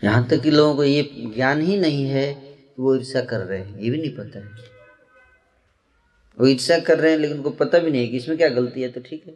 यहाँ 0.03 0.27
तक 0.27 0.39
कि 0.39 0.51
लोगों 0.51 0.75
को 0.75 0.83
ये 0.83 1.31
ज्ञान 1.35 1.61
ही 1.61 1.79
नहीं 1.79 2.05
है 2.05 2.33
कि 2.33 2.81
वो 2.81 2.95
ईर्षा 2.95 3.21
कर 3.21 3.39
रहे 3.39 3.59
हैं। 3.59 3.79
ये 3.79 3.89
भी 3.89 3.97
नहीं 4.01 4.15
पता 4.15 4.39
है। 4.39 4.72
वो 6.37 6.47
ईर्षा 6.47 6.77
कर 6.79 6.99
रहे 6.99 7.11
हैं, 7.11 7.17
लेकिन 7.19 7.37
उनको 7.37 7.49
पता 7.49 7.79
भी 7.79 7.91
नहीं 7.91 8.01
है 8.01 8.07
कि 8.07 8.17
इसमें 8.17 8.37
क्या 8.37 8.49
गलती 8.49 8.81
है 8.81 8.89
तो 8.89 9.01
ठीक 9.01 9.23
है। 9.27 9.33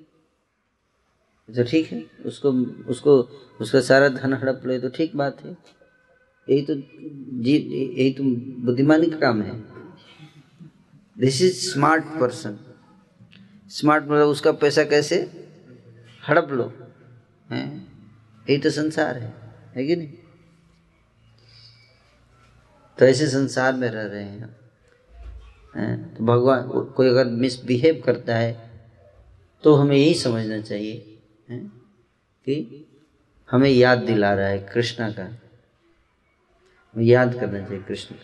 तो 1.50 1.64
ठीक 1.64 1.92
है, 1.92 2.04
उसको 2.26 2.52
उसको, 2.92 3.18
उसका 3.62 3.82
सारा 3.82 4.08
धन 4.10 4.34
हड़प 4.34 4.62
ले 4.68 4.80
तो 4.80 4.90
ठीक 4.90 5.16
बात 5.16 5.44
है। 5.46 5.56
यही 6.48 6.62
तो 6.62 6.76
जी 7.44 7.58
यही 7.98 8.12
तो 8.14 8.24
बुद्धिमानी 8.66 9.10
का 9.10 9.18
काम 9.18 9.42
है। 9.42 9.60
This 11.18 11.42
is 11.42 11.60
smart 11.72 12.04
person 12.20 12.60
smart 13.72 14.04
मतलब 14.04 14.28
उसका 14.28 14.52
पैसा 14.52 14.84
कैसे 14.84 15.16
हड़प 16.30 16.52
लो, 16.52 16.72
है? 17.52 17.66
यही 18.46 18.58
तो 18.58 18.70
संसार 18.70 19.18
है 19.18 19.34
है 19.76 19.86
कि 19.88 19.96
नहीं? 19.96 20.14
तो 22.98 23.06
ऐसे 23.06 23.28
संसार 23.28 23.74
में 23.74 23.90
रह 23.90 24.04
रहे 24.04 24.24
हैं। 24.24 24.57
तो 25.78 26.26
भगवान, 26.26 26.68
कोई 26.68 27.10
अगर 27.10 27.26
मिसबिहेव 27.26 28.02
करता 28.06 28.36
है 28.36 28.54
तो 29.64 29.74
हमें 29.76 29.96
यही 29.98 30.14
समझना 30.14 30.62
चाहिए, 30.62 31.20
हैं? 31.50 31.68
कि 32.46 32.86
हमें 33.52 33.70
याद 33.70 34.00
दिला 34.00 34.34
रहा 34.34 34.48
है 34.48 34.60
कृष्णा 34.74 35.10
का। 35.10 35.28
याद 36.96 37.34
करना 37.34 37.60
चाहिए 37.66 37.84
कृष्ण 37.84 38.16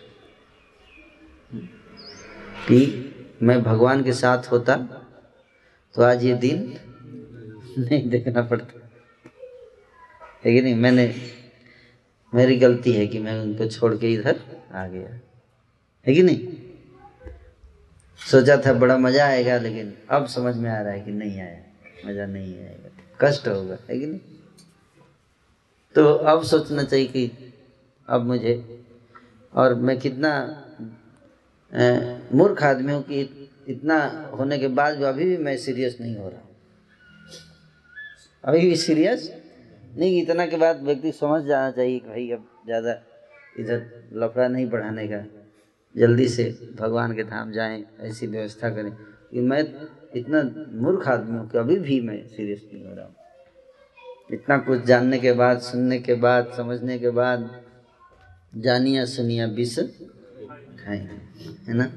कि 2.68 2.80
मैं 3.44 3.62
भगवान 3.64 4.04
के 4.04 4.14
साथ 4.14 4.52
होता 4.52 4.76
तो 5.96 6.02
आज 6.02 6.24
ये 6.24 6.34
दिन 6.36 6.74
नहीं 7.80 8.10
देखना 8.10 8.42
पड़ता। 8.42 8.90
है 10.46 10.54
कि 10.54 10.62
नहीं? 10.62 10.76
मैंने, 10.76 11.16
मेरी 12.34 12.56
गलती 12.58 12.92
है 12.92 13.08
कि 13.08 13.20
मैं 13.20 13.40
उनको 13.40 13.68
छोड़ 13.68 13.96
के 13.98 14.14
इधर 14.14 14.40
आ 14.74 14.88
गया। 14.88 15.20
है 16.08 16.14
कि 16.16 16.24
नहीं? 16.24 16.63
सोचा 18.26 18.56
था 18.58 18.74
बड़ा 18.74 18.98
मज़ा 18.98 19.26
आएगा, 19.26 19.58
लेकिन 19.58 19.94
अब 20.10 20.26
समझ 20.28 20.56
में 20.56 20.70
आ 20.72 20.82
रहा 20.82 20.94
है 20.94 21.00
कि 21.02 21.12
नहीं 21.12 21.40
आया। 21.42 22.08
मज़ा 22.08 22.26
नहीं 22.26 22.58
आएगा। 22.58 22.90
कष्ट 23.22 23.48
होगा, 23.48 23.78
है 23.90 24.00
कि 24.00 24.06
नहीं? 24.06 24.20
तो 25.96 26.14
अब 26.14 26.44
सोचना 26.44 26.84
चाहिए 26.84 27.06
कि 27.08 27.54
अब 28.08 28.26
मुझे, 28.28 28.56
और 29.54 29.76
मैं 29.76 29.98
कितना 30.00 30.32
मूर्ख 32.34 32.64
आदमी 32.64 32.94
हूँ 32.94 33.04
कि 33.04 33.50
इतना 33.70 33.98
होने 34.34 34.58
के 34.60 34.68
बाद 34.70 34.98
भी 34.98 35.04
अभी 35.04 35.26
भी 35.26 35.38
मैं 35.38 35.56
सीरियस 35.58 35.98
नहीं 36.02 36.16
हो 36.18 36.30
रहा 36.30 36.42
अभी 38.44 38.60
भी 38.60 38.76
सीरियस 38.78 39.32
नहीं, 39.98 40.22
इतना 40.22 40.46
के 40.46 40.58
बाद 40.58 40.82
व्यक्ति 40.84 41.12
समझ 41.12 41.44
जाना 41.44 41.72
चाहिए 41.72 42.00
कि 42.00 42.08
भाई 42.08 42.30
अब 42.32 42.48
ज़्यादा 42.66 43.00
इधर 43.60 44.10
लफड़ा 44.14 44.48
नहीं 44.48 44.66
बढ़ाने 44.70 45.08
का। 45.08 45.24
जल्दी 45.98 46.28
से 46.28 46.74
भगवान 46.80 47.16
के 47.16 47.24
धाम 47.24 47.52
जाएँ 47.52 47.86
ऐसी 48.00 48.28
व्यवस्था 48.28 48.70
करें। 48.70 48.92
कि 49.32 49.40
मैं 49.40 49.88
इतना 50.16 50.42
मूर्ख 50.82 51.08
आदमी 51.08 51.38
हूँ 51.38 51.50
कि 51.50 51.58
अभी 51.58 51.76
भी 51.76 52.02
मैं 52.02 52.28
सीरियस 52.28 52.70
नहीं 52.74 52.86
हो। 52.86 52.96
रहा 52.96 53.06
हूँ 53.06 53.16
इतना 54.34 54.58
कुछ 54.58 54.82
जानने 54.82 55.20
के 55.20 55.32
बाद 55.32 55.60
सुनने 55.60 56.00
के 56.00 56.14
बाद 56.14 56.54
समझने 56.58 57.00
के 57.00 57.10
बाद 57.10 57.64
जानिया 58.56 59.06
सुनिया 59.06 59.46
विष 59.46 59.80
खाएँगे 59.80 61.44
है 61.68 61.74
ना? 61.74 61.92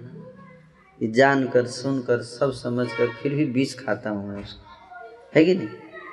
ये 1.02 1.08
जानकर 1.08 1.66
सुनकर 1.66 2.22
सब 2.22 2.52
समझ 2.52 2.88
कर 2.88 3.08
फिर 3.08 3.34
भी 3.34 3.44
विष 3.44 3.78
खाता 3.78 4.10
हूँ 4.10 4.28
मैं 4.28 4.42
उसको। 4.42 4.66
है 5.36 5.44
कि 5.44 5.54
नहीं? 5.54 5.68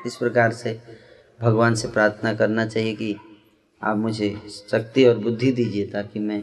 इस 0.06 0.16
प्रकार 0.16 0.52
से 0.52 0.82
भगवान 1.42 1.76
से 1.76 1.88
प्रार्थना 1.88 2.34
करना 2.34 2.66
चाहिए 2.66 2.96
कि 2.96 3.16
आप 3.84 3.98
मुझे 3.98 4.42
शक्ति 4.72 5.06
और 5.06 5.18
बुद्धि 5.18 5.52
दीजिए 5.52 5.86
ताकि 5.88 6.20
मैं 6.20 6.42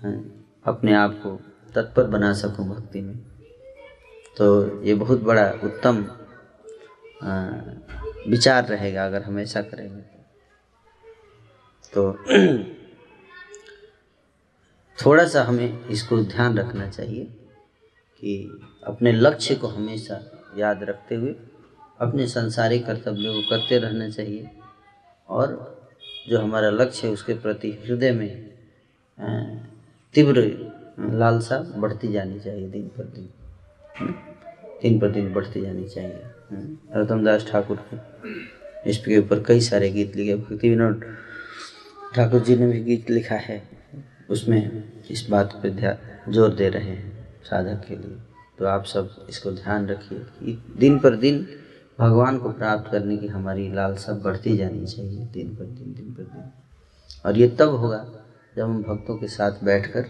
हाँ, 0.00 0.35
अपने 0.66 0.94
आप 0.94 1.14
को 1.22 1.40
तत्पर 1.74 2.04
बना 2.04 2.32
सकूँ 2.32 2.68
भक्ति 2.68 3.00
में। 3.00 3.16
तो 4.36 4.46
ये 4.84 4.94
बहुत 4.94 5.22
बड़ा 5.22 5.50
उत्तम 5.64 6.04
विचार 8.30 8.66
रहेगा 8.68 9.04
अगर 9.06 9.22
हम 9.22 9.38
ऐसा 9.38 9.62
करेंगे 9.62 10.02
तो। 11.92 12.12
थोड़ा 14.98 15.26
सा 15.28 15.42
हमें 15.42 15.86
इसको 15.86 16.16
ध्यान 16.24 16.58
रखना 16.58 16.88
चाहिए 16.88 17.24
कि 18.22 18.60
अपने 18.86 19.12
लक्ष्य 19.12 19.54
को 19.54 19.68
हमेशा 19.68 20.20
याद 20.58 20.82
रखते 20.82 21.14
हुए, 21.14 21.34
अपने 22.00 22.26
संसारिक 22.26 22.86
कर्तव्यों 22.86 23.34
को 23.34 23.40
करते 23.50 23.78
रहना 23.78 24.08
चाहिए 24.08 24.50
और 25.28 25.54
जो 26.28 26.38
हमारा 26.38 26.70
लक्ष्य 26.70 27.06
है 27.06 27.12
उसके 27.12 27.34
प्रति 27.34 27.70
हृदय 27.84 28.12
में 28.12 28.56
तीव्र 30.16 30.72
लालसा 30.98 31.58
बढ़ती 31.76 32.12
जानी 32.12 32.40
चाहिए 32.40 32.68
दिन 32.68 32.82
पर 32.82 33.04
दिन। 33.04 33.28
हम्म? 33.98 34.12
दिन 34.82 34.98
पर 35.00 35.10
दिन 35.10 35.34
बढ़ती 35.34 35.60
जानी 35.60 35.84
चाहिए। 35.84 36.22
हम्म? 36.50 37.00
रतनदास 37.00 37.48
ठाकुर 37.50 37.84
के 37.94 37.98
इसके 38.90 39.18
ऊपर 39.18 39.42
कई 39.42 39.60
सारे 39.60 39.90
गीत 39.90 40.16
लिखे। 40.16 40.34
भक्ति 40.34 40.70
विनोद 40.70 41.04
ठाकुर 42.14 42.40
जी 42.40 42.56
ने 42.56 42.66
भी 42.66 42.80
गीत 42.80 43.10
लिखा 43.10 43.34
है। 43.34 43.68
उसमें 44.30 44.92
इस 45.10 45.26
बात 45.30 45.60
पर 45.62 45.70
ध्यान 45.70 46.32
ज़ोर 46.32 46.54
दे 46.54 46.68
रहे 46.68 46.90
हैं 46.90 47.28
साधक 47.44 47.86
के 47.88 47.96
लिए। 47.96 48.16
तो 48.58 48.64
आप 48.64 48.84
सब 48.84 49.26
इसको 49.28 49.52
ध्यान 49.52 49.86
रखिए 49.86 50.18
कि 50.18 50.64
दिन 50.78 50.98
पर 50.98 51.16
दिन 51.16 51.46
भगवान 52.00 52.38
को 52.38 52.52
प्राप्त 52.52 52.90
करने 52.92 53.16
की 53.16 53.26
हमारी 53.26 53.72
लालसा 53.72 54.12
बढ़ती 54.12 54.56
जानी 54.56 54.86
चाहिए 54.86 55.26
दिन 55.26 55.54
पर 55.56 55.64
दिन 55.64 55.94
दिन 55.94 56.14
पर 56.14 56.22
दिन। 56.22 56.50
और 57.26 57.38
ये 57.38 57.48
तब 57.48 57.68
होगा 57.68 58.06
जब 58.56 58.62
हम 58.62 58.82
भक्तों 58.82 59.16
के 59.16 59.26
साथ 59.28 59.52
बैठकर, 59.64 60.06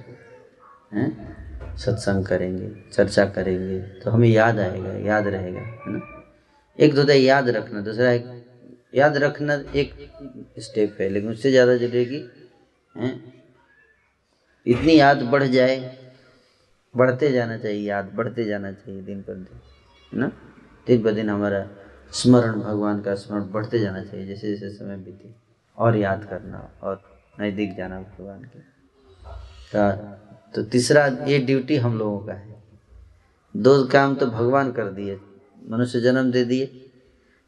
हैं, 0.93 1.77
सत्संग 1.77 2.25
करेंगे, 2.25 2.71
चर्चा 2.93 3.25
करेंगे 3.27 3.81
तो 4.03 4.11
हमें 4.11 4.29
याद 4.29 4.61
आएगा, 4.61 4.93
याद 5.07 5.27
रहेगा, 5.27 5.61
है 5.61 5.93
ना? 5.93 6.01
एक 6.79 6.95
तो 6.97 7.13
याद 7.13 7.49
रखना, 7.49 7.81
दूसरा 7.81 8.11
एक, 8.11 8.31
याद 8.95 9.17
रखना 9.17 9.55
एक 9.75 9.95
स्टेप 10.59 10.97
है, 11.01 11.09
लेकिन 11.09 11.31
उससे 11.31 11.51
ज़्यादा 11.51 11.77
ज़रूरी 11.77 12.25
हैं 12.95 13.15
इतनी 14.67 14.99
याद 15.01 15.23
बढ़ 15.23 15.43
जाए, 15.43 15.97
बढ़ते 16.97 17.33
जाना 17.33 17.59
चाहिए, 17.59 17.89
याद 17.89 18.13
बढ़ते 18.15 18.45
जाना 18.45 18.73
चाहिए 18.73 19.03
दिन 19.03 19.23
पर 19.23 19.35
दिन, 19.35 19.61
है 20.13 20.19
ना? 20.19 20.31
दिन 20.87 21.03
पर 21.03 21.13
दिन 21.13 21.31
हमारा 21.31 21.67
स्मरण, 22.13 22.61
भगवान 22.61 23.01
का 23.01 23.15
स्मरण 23.15 23.51
बढ़ते 23.51 23.79
जाना 23.79 24.03
चाहिए 24.03 24.27
जैसे 24.27 24.49
जैसे 24.49 24.71
समय 24.71 24.97
बीते, 24.97 25.35
और 25.79 25.97
याद 25.97 26.25
करना, 26.25 26.71
और 26.83 27.16
नज़दीक 27.39 27.77
जाना 27.77 28.01
भगवान 28.01 28.43
के। 28.45 28.61
तो 30.55 30.63
तीसरा 30.65 31.07
ये 31.27 31.39
ड्यूटी 31.39 31.77
हम 31.77 31.99
लोगों 31.99 32.19
का 32.27 32.33
है। 32.33 32.55
दो 33.55 33.83
काम 33.87 34.15
तो 34.15 34.27
भगवान 34.27 34.73
कर 34.73 34.91
दिए। 34.91 35.19
मनुष्य 35.69 36.01
जन्म 36.01 36.31
दे 36.31 36.45
दिए 36.45 36.67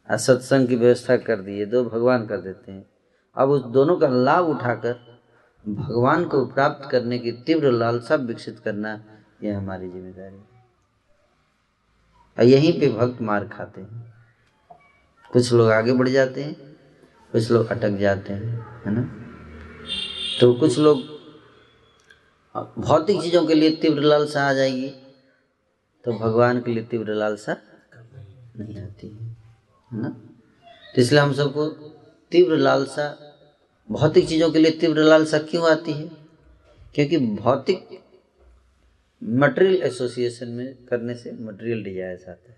और 0.09 0.17
सत्संग 0.17 0.67
की 0.67 0.75
व्यवस्था 0.75 1.17
कर 1.19 1.41
दिए। 1.41 1.65
दो 1.65 1.83
भगवान 1.85 2.25
कर 2.27 2.37
देते 2.37 2.71
हैं। 2.71 2.85
अब 3.35 3.49
उस 3.49 3.63
दोनों 3.63 3.95
का 3.97 4.07
लाभ 4.07 4.45
उठाकर 4.45 4.95
भगवान 5.65 6.25
को 6.25 6.45
प्राप्त 6.45 6.89
करने 6.91 7.17
की 7.19 7.31
तीव्र 7.45 7.71
लालसा 7.71 8.15
विकसित 8.17 8.59
करना 8.59 8.91
यह 9.43 9.57
हमारी 9.57 9.89
ज़िम्मेदारी 9.89 10.35
है। 10.35 10.47
और 12.37 12.43
यहीं 12.45 12.79
पे 12.79 12.89
भक्त 12.89 13.21
मार 13.21 13.47
खाते 13.47 13.81
हैं। 13.81 14.13
कुछ 15.33 15.51
लोग 15.53 15.71
आगे 15.71 15.93
बढ़ 15.93 16.07
जाते 16.09 16.43
हैं, 16.43 16.55
कुछ 17.33 17.51
लोग 17.51 17.67
अटक 17.67 17.97
जाते 17.97 18.33
हैं, 18.33 18.59
है 18.85 18.91
ना? 18.91 19.01
तो 20.39 20.53
कुछ 20.53 20.77
लोग 20.79 20.97
भौतिक 22.55 23.21
चीज़ों 23.21 23.45
के 23.47 23.53
लिए 23.53 23.71
तीव्र 23.81 24.01
लालसा 24.01 24.43
आ 24.49 24.53
जाएगी। 24.53 24.89
तो 26.05 26.13
भगवान 26.13 26.61
के 26.61 26.71
लिए 26.71 26.83
तीव्र 26.83 27.13
लालसा 27.13 27.55
नहीं 28.57 28.77
आती 28.77 29.07
है 29.07 30.01
ना? 30.01 30.09
तो 30.95 31.01
इसलिए 31.01 31.21
हम 31.21 31.33
सबको 31.33 31.65
तीव्र 32.31 32.57
लालसा, 32.57 33.07
भौतिक 33.89 34.27
चीज़ों 34.27 34.49
के 34.51 34.59
लिए 34.59 34.71
तीव्र 34.79 35.03
लालसा 35.03 35.37
क्यों 35.49 35.69
आती 35.71 35.91
है? 35.91 36.07
क्योंकि 36.95 37.17
भौतिक 37.17 37.99
मटेरियल 39.21 39.81
एसोसिएशन 39.83 40.47
में 40.49 40.73
करने 40.85 41.15
से 41.15 41.31
मटेरियल 41.41 41.83
डिजायर्स 41.83 42.27
आता 42.29 42.51
है। 42.51 42.57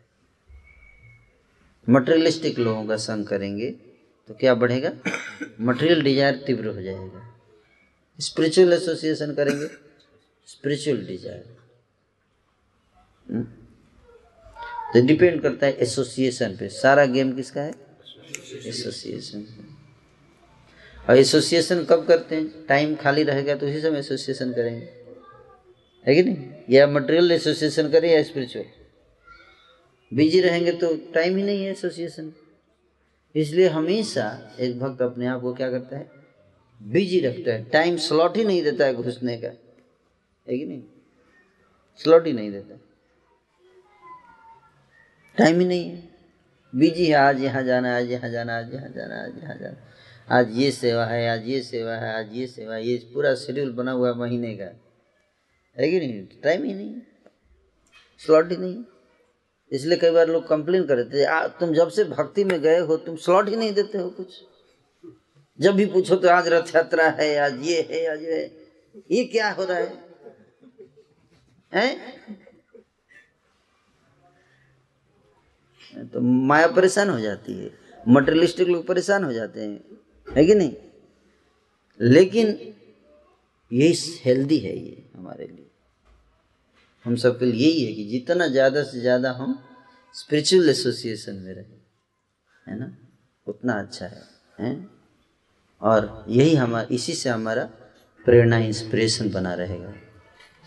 मटेरियलिस्टिक 1.87 2.59
लोगों 2.59 2.85
का 2.85 2.97
संग 2.99 3.25
करेंगे 3.27 3.71
तो 4.29 4.33
क्या 4.39 4.55
बढ़ेगा? 4.55 4.91
मटेरियल 5.61 6.01
डिज़ायर 6.03 6.43
तीव्र 6.47 6.67
हो 6.67 6.81
जाएगा। 6.81 7.27
स्पिरिचुअल 8.21 8.73
एसोसिएशन 8.73 9.33
करेंगे 9.35 9.67
स्पिरिचुअल 10.47 11.05
डिज़ायर 11.07 11.43
तो 14.93 15.01
डिपेंड 15.07 15.41
करता 15.41 15.65
है 15.65 15.73
एसोसिएशन 15.83 16.55
पे। 16.57 16.67
सारा 16.69 17.05
गेम 17.07 17.31
किसका 17.35 17.61
है? 17.61 17.73
एसोसिएशन 18.67 19.45
और 21.09 21.17
एसोसिएशन 21.17 21.83
कब 21.89 22.05
करते 22.07 22.35
हैं? 22.35 22.65
टाइम 22.67 22.95
खाली 22.95 23.23
रहेगा 23.23 23.55
तो 23.55 23.67
उसी 23.67 23.81
समय 23.81 23.99
एसोसिएशन 23.99 24.51
करेंगे। 24.53 24.89
है 26.05 26.15
कि 26.15 26.23
नहीं? 26.23 26.49
या 26.69 26.87
मटेरियल 26.87 27.31
एसोसिएशन 27.31 27.91
करें 27.91 28.09
या 28.11 28.21
स्पिरिचुअल 28.23 28.65
बिज़ी 30.11 30.41
रहेंगे 30.41 30.71
तो 30.73 30.95
टाइम 31.13 31.37
ही 31.37 31.43
नहीं 31.43 31.63
है 31.63 31.71
एसोसिएशन 31.71 32.31
इसलिए 33.35 33.67
हमेशा 33.69 34.55
एक 34.59 34.79
भक्त 34.79 35.01
अपने 35.01 35.27
आप 35.27 35.41
को 35.41 35.53
क्या 35.53 35.69
करता 35.71 35.97
है? 35.97 36.09
बिज़ी 36.81 37.19
रखता 37.19 37.51
है। 37.53 37.63
टाइम 37.63 37.97
स्लॉट 37.97 38.37
ही 38.37 38.43
नहीं 38.43 38.63
देता 38.63 38.85
है 38.85 38.93
घुसने 38.93 39.37
का। 39.37 39.47
है 40.49 40.57
कि 40.57 40.65
नहीं? 40.65 40.83
स्लॉट 41.97 42.27
ही 42.27 42.33
नहीं 42.33 42.51
देता। 42.51 42.79
टाइम 45.37 45.59
ही 45.59 45.65
नहीं 45.65 45.89
है। 45.89 46.09
बिज़ी 46.75 47.05
है, 47.05 47.13
आज 47.13 47.43
यहाँ 47.43 47.63
जाना, 47.63 47.97
आज 47.97 48.11
यहाँ 48.11 48.29
जाना, 48.29 48.57
आज 48.57 48.73
यहाँ 48.73 48.89
जाना, 48.89 49.23
आज 49.23 49.43
यहाँ 49.43 49.55
जाना। 49.55 49.77
आज 50.37 50.57
ये 50.57 50.71
सेवा 50.71 51.05
है, 51.05 51.29
आज 51.29 51.47
ये 51.47 51.61
सेवा 51.61 51.93
है, 51.93 52.13
आज 52.15 52.33
ये 52.33 52.47
सेवा 52.47 52.75
है। 52.75 52.87
ये 52.87 52.97
पूरा 53.13 53.35
शेड्यूल 53.35 53.71
बना 53.71 53.91
हुआ 53.91 54.09
है 54.09 54.15
महीने 54.15 54.55
का। 54.55 54.81
है 55.79 55.91
कि 55.91 55.99
नहीं? 55.99 56.41
टाइम 56.41 56.63
ही 56.63 56.73
नहीं। 56.73 56.95
स्लॉट 58.19 58.51
ही 58.51 58.57
नहीं। 58.57 58.83
इसलिए 59.71 59.97
कई 59.97 60.11
बार 60.11 60.27
लोग 60.27 60.47
कंप्लेन 60.47 60.83
कर 60.83 60.95
रहे 60.95 61.05
थे 61.05 61.49
तुम 61.49 61.73
जब 61.73 61.89
से 61.89 62.03
भक्ति 62.03 62.43
में 62.43 62.61
गए 62.61 62.79
हो, 62.79 62.97
तुम 62.97 63.15
स्लॉट 63.15 63.49
ही 63.49 63.55
नहीं 63.55 63.73
देते 63.73 63.97
हो 63.97 64.09
कुछ। 64.09 64.43
जब 65.61 65.75
भी 65.75 65.85
पूछो 65.85 66.15
तो 66.15 66.29
आज 66.29 66.47
रथ 66.47 66.75
यात्रा 66.75 67.09
है, 67.09 67.37
आज 67.37 67.61
ये 67.67 67.81
है, 67.91 68.05
आज 68.11 68.23
ये 68.23 68.39
ये 69.11 69.23
क्या 69.25 69.51
हो 69.51 69.63
रहा 69.63 69.77
है? 69.77 69.93
हैं? 71.71 71.91
तो 76.13 76.21
माया 76.21 76.67
परेशान 76.67 77.09
हो 77.09 77.19
जाती 77.19 77.53
है। 77.53 77.69
मटेरियलिस्टिक 78.07 78.67
लोग 78.67 78.85
परेशान 78.87 79.23
हो 79.23 79.33
जाते 79.33 79.61
हैं। 79.61 79.79
है 80.27 80.45
कि 80.45 80.55
नहीं? 80.55 80.73
लेकिन 81.99 82.47
यही 83.71 83.93
हेल्दी 84.25 84.57
है 84.59 84.75
ये 84.77 85.03
हमारे 85.15 85.47
लिए। 85.47 85.69
हम 87.05 87.15
सबके 87.15 87.45
लिए 87.45 87.67
यही 87.67 87.85
है 87.85 87.93
कि 87.93 88.03
जितना 88.09 88.47
ज़्यादा 88.47 88.83
से 88.83 88.99
ज़्यादा 88.99 89.31
हम 89.31 89.59
स्पिरिचुअल 90.15 90.69
एसोसिएशन 90.69 91.35
में 91.35 91.53
रहें। 91.53 91.81
है 92.67 92.79
ना? 92.79 92.91
उतना 93.47 93.73
अच्छा 93.73 94.05
है। 94.05 94.23
हैं? 94.59 95.00
और 95.81 96.25
यही 96.29 96.55
हमारा 96.55 96.87
इसी 96.91 97.13
से 97.13 97.29
हमारा 97.29 97.63
प्रेरणा 98.25 98.57
इंस्पिरेशन 98.57 99.31
बना 99.31 99.53
रहेगा। 99.53 99.93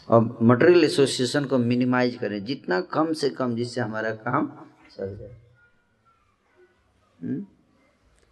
और 0.09 0.39
मटेरियल 0.43 0.85
एसोसिएशन 0.85 1.45
को 1.45 1.59
मिनिमाइज 1.59 2.17
करें, 2.17 2.45
जितना 2.45 2.81
कम 2.81 3.12
से 3.12 3.31
कम 3.31 3.55
जिससे 3.57 3.81
हमारा 3.81 4.11
काम 4.11 4.51
चल 4.97 5.17
जाए। 5.17 5.37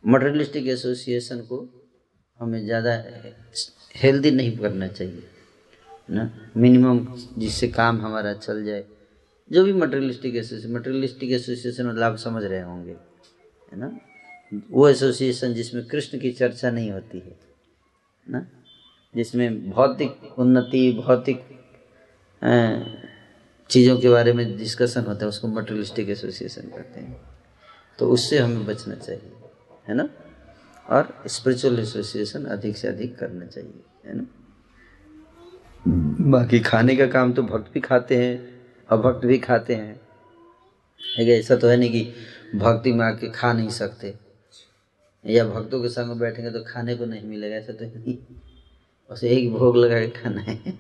मटेरियलिस्टिक 0.05 0.62
हम्म? 0.62 0.72
एसोसिएशन 0.72 1.41
को 1.41 1.68
हमें 2.41 2.64
ज़्यादा 2.64 2.93
हेल्दी 3.95 4.30
नहीं 4.30 4.57
करना 4.59 4.89
चाहिए 4.89 5.22
ना? 6.11 6.30
मिनिमम 6.57 7.07
जिससे 7.39 7.68
काम 7.68 8.01
हमारा 8.01 8.33
चल 8.35 8.64
जाए। 8.64 8.85
जो 9.51 9.64
भी 9.64 9.72
मटेरियलिस्टिक 9.72 10.37
एसोसिएशन 10.37 10.72
मटेरियलिस्टिक 10.72 11.30
एसोसिएशन 11.30 11.87
मतलब 11.87 12.03
आप 12.03 12.16
समझ 12.16 12.45
रहे 12.45 12.61
होंगे, 12.61 12.93
है 13.72 13.78
ना? 13.78 13.99
वो 14.70 14.88
एसोसिएशन 14.88 15.53
जिसमें 15.55 15.84
कृष्ण 15.84 16.18
की 16.18 16.30
चर्चा 16.32 16.70
नहीं 16.70 16.90
होती 16.90 17.18
है, 17.18 17.38
ना? 18.26 18.46
जिसमें 19.16 19.70
भौतिक 19.70 20.38
उन्नति, 20.38 21.03
भौतिक 21.07 21.44
चीज़ों 23.70 23.98
के 23.98 24.09
बारे 24.09 24.32
में 24.32 24.57
डिस्कशन 24.59 25.05
होता 25.05 25.24
है, 25.24 25.28
उसको 25.28 25.48
मटेरियलिस्टिक 25.48 26.11
एसोसिएशन 26.11 26.62
कहते 26.62 27.00
हैं। 27.00 27.20
तो 27.98 28.09
उससे 28.09 28.38
हमें 28.38 28.64
बचना 28.66 28.94
चाहिए, 28.94 29.32
है 29.88 29.94
ना? 29.94 30.09
और 30.88 31.22
स्पिरिचुअल 31.26 31.78
एसोसिएशन 31.78 32.44
अधिक 32.44 32.76
से 32.76 32.88
अधिक 32.88 33.16
करना 33.18 33.46
चाहिए, 33.46 33.82
है 34.07 34.16
ना? 34.16 34.26
बाकी 36.30 36.61
खाने 36.61 36.96
का 36.96 37.07
काम 37.07 37.32
तो 37.32 37.42
भक्त 37.42 37.72
भी 37.74 37.80
खाते 37.80 38.16
हैं, 38.16 38.61
अभक्त 38.88 39.26
भी 39.26 39.38
खाते 39.38 39.74
हैं। 39.74 40.00
ऐसा 41.20 41.57
तो 41.57 41.68
है 41.68 41.76
नहीं 41.76 41.90
कि 41.90 42.12
भक्ति 42.59 42.92
में 42.92 43.05
आके 43.05 43.30
खा 43.30 43.53
नहीं 43.53 43.70
सकते। 43.70 44.14
या 45.26 45.44
भक्तों 45.44 45.82
के 45.82 45.88
संग 45.88 46.20
बैठेंगे 46.20 46.50
तो 46.50 46.62
खाने 46.64 46.94
को 46.94 47.04
नहीं 47.04 47.22
मिलेगा, 47.22 47.56
ऐसा 47.56 47.72
तो 47.72 47.84
नहीं। 47.84 48.16
बस 49.10 49.24
एक 49.24 49.52
भोग 49.52 49.76
लगा 49.76 50.00
के 50.00 50.08
खाना 50.10 50.40
है। 50.40 50.78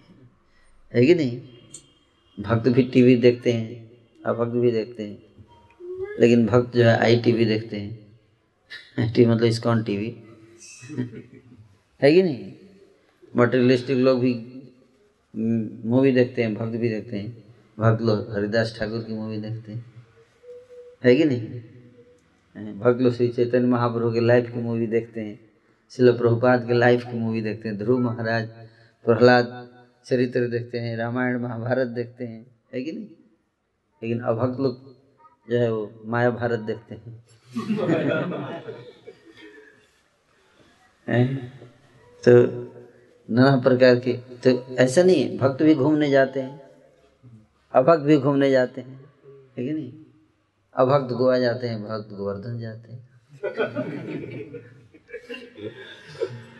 है 0.94 1.06
कि 1.06 1.14
नहीं? 1.14 1.40
भक्त 2.40 2.68
भी 2.68 2.82
टीवी 2.82 3.16
देखते 3.16 3.52
हैं, 3.52 3.90
अभक्त 4.26 4.52
भी 4.52 4.70
देखते 4.70 5.02
हैं, 5.02 5.22
लेकिन 6.20 6.46
भक्त 6.46 6.76
जो 6.76 6.84
है, 6.84 6.96
आई 6.98 7.20
टीवी 7.20 7.44
देखते 7.44 7.76
हैं। 7.76 9.12
टी 9.12 9.26
मतलब 9.26 9.44
इस्कॉन 9.44 9.82
टीवी। 9.84 10.22
है 12.02 12.12
कि 12.12 12.22
नहीं? 12.22 12.52
मटेरियलिस्टिक 13.36 13.98
लोग 13.98 14.20
भी 14.20 14.34
मूवी 15.84 16.12
देखते 16.12 16.42
हैं, 16.42 16.54
भक्त 16.54 16.72
भी 16.72 16.88
देखते 16.88 17.16
हैं। 17.16 17.44
भक्त 17.78 18.02
लोग, 18.02 18.32
हरिदास 18.32 18.76
ठाकुर 18.78 19.02
की 19.02 19.12
मूवी 19.12 19.38
देखते 19.38 19.72
हैं। 19.72 19.84
है 21.04 21.16
कि 21.16 21.24
नहीं? 21.24 21.60
भक्त 22.56 23.00
लोग 23.00 23.12
श्री 23.12 23.28
चैतन्य 23.28 23.66
महाप्रभु 23.66 24.12
के 24.12 24.20
लाइफ 24.20 24.50
की 24.50 24.58
मूवी 24.58 24.86
देखते 24.86 25.20
हैं। 25.20 25.40
शिल 25.90 26.12
प्रभुपाद 26.12 26.66
के 26.66 26.72
लाइफ 26.72 27.04
की 27.04 27.18
मूवी 27.18 27.42
देखते 27.42 27.68
हैं। 27.68 27.78
ध्रुव 27.78 28.00
महाराज, 28.00 28.48
प्रहलाद 29.04 29.68
चरित्र 30.04 30.48
देखते 30.48 30.78
हैं। 30.78 30.96
रामायण 30.96 31.38
महाभारत 31.38 31.86
देखते 31.86 32.24
हैं। 32.24 32.60
है 32.74 32.82
कि 32.82 32.92
नहीं? 32.92 33.06
लेकिन 34.02 34.20
अभक्त 34.20 34.60
लोग 34.60 34.96
जो 35.50 35.58
है 35.58 35.72
वो 35.72 36.02
माया 36.04 36.30
भारत 36.30 36.58
देखते 36.58 36.94
हैं। 36.94 37.24
तो 42.28 42.46
नाना 43.30 43.56
प्रकार 43.56 43.98
के 43.98 44.12
तो 44.12 44.76
ऐसा 44.76 45.02
नहीं 45.02 45.38
भक्त 45.38 45.62
भी 45.62 45.74
घूमने 45.74 46.10
जाते 46.10 46.40
हैं। 46.40 46.62
अभक्त 47.74 48.02
भी 48.02 48.16
घूमने 48.16 48.50
जाते 48.50 48.80
हैं। 48.80 49.04
है 49.58 49.64
कि 49.66 49.72
नहीं? 49.72 50.01
अभक्त 50.74 51.12
गोवा 51.12 51.38
जाते 51.38 51.68
हैं, 51.68 51.82
भक्त 51.82 52.12
गोवर्धन 52.12 52.60
जाते 52.60 52.92
हैं। 52.92 53.08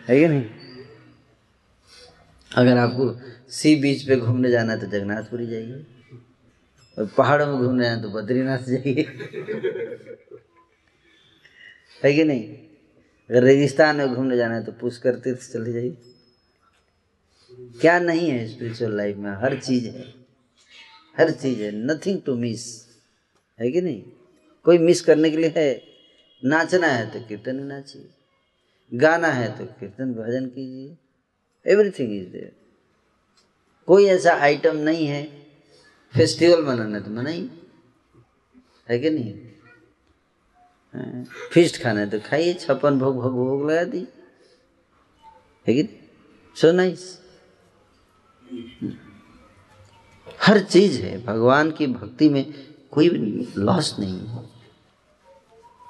है 0.09 0.21
कि 0.21 0.29
नहीं? 0.29 0.45
अगर 2.57 2.77
आपको 2.77 3.21
सी 3.53 3.77
बीच 3.77 4.03
पे 4.03 4.17
घूमने 4.17 4.51
जाना 4.51 4.73
है 4.73 4.81
तो 4.81 4.87
जगन्नाथपुरी 4.87 5.47
जाइए। 5.47 5.87
और 6.99 7.07
पहाड़ों 7.07 7.47
में 7.47 7.67
घूमने 7.67 7.85
जाना 7.85 8.03
तो 8.03 8.11
बद्रीनाथ 8.11 8.59
जाइए। 8.59 9.03
है 12.05 12.15
कि 12.15 12.25
नहीं? 12.25 12.55
अगर 13.31 13.43
रेगिस्तान 13.43 13.97
में 13.97 14.15
घूमने 14.15 14.37
जाना 14.37 14.55
है 14.55 14.65
तो 14.65 14.73
पुष्कर 14.73 15.15
तीर्थ 15.15 15.53
चले 15.53 15.73
जाइए। 15.73 15.97
क्या 17.81 17.99
नहीं 17.99 18.31
है 18.31 18.49
स्पिरिचुअल 18.49 18.97
लाइफ 18.97 19.17
में? 19.17 19.31
हर 19.31 19.59
चीज़ 19.59 19.89
है। 19.89 20.15
हर 21.19 21.31
चीज़ 21.31 21.63
है। 21.63 21.73
नथिंग 21.73 22.23
टू 22.27 22.37
मिस 22.37 22.92
है 23.63 23.71
कि 23.71 23.81
नहीं? 23.81 24.03
कोई 24.65 24.79
मिस 24.79 25.01
करने 25.01 25.31
के 25.31 25.37
लिए 25.37 25.53
है? 25.57 25.83
नाचना 26.45 26.87
है 26.87 27.11
तो 27.11 27.29
कीर्तन 27.29 27.57
में 27.57 27.65
नाचिए। 27.65 28.09
गाना 28.93 29.29
है 29.29 29.59
तो 29.59 29.65
कीर्तन, 29.65 30.13
भजन 30.15 30.47
कीजिए। 30.47 30.97
एवरीथिंग 31.73 32.13
इज़ 32.13 32.29
देयर 32.29 32.53
कोई 33.87 34.05
ऐसा 34.05 34.35
आइटम 34.35 34.77
नहीं 34.77 35.07
है। 35.07 35.23
फेस्टिवल 36.15 36.65
मनाना 36.65 37.01
तो 37.01 37.11
मनाई 37.11 37.51
है 38.91 38.99
कि 38.99 39.11
नहीं? 39.11 39.35
फिस्ट 41.53 41.83
खाना 41.83 42.01
है 42.01 42.11
तो 42.11 42.21
खाइए। 42.21 42.55
छप्पन 42.55 42.99
भोग 42.99 43.15
भोग 43.15 43.33
भोग 43.33 43.71
लगा 43.71 43.85
दी 43.85 44.07
है 45.67 45.75
कि 45.75 45.89
सो 46.57 46.73
नाइस 46.73 47.21
हर 50.43 50.61
चीज़ 50.61 51.01
है। 51.03 51.25
भगवान 51.25 51.71
की 51.71 51.87
भक्ति 51.87 52.29
में 52.29 52.72
कोई 52.93 53.09
लॉस 53.59 53.97
नहीं 53.99 54.19
है। 54.19 54.41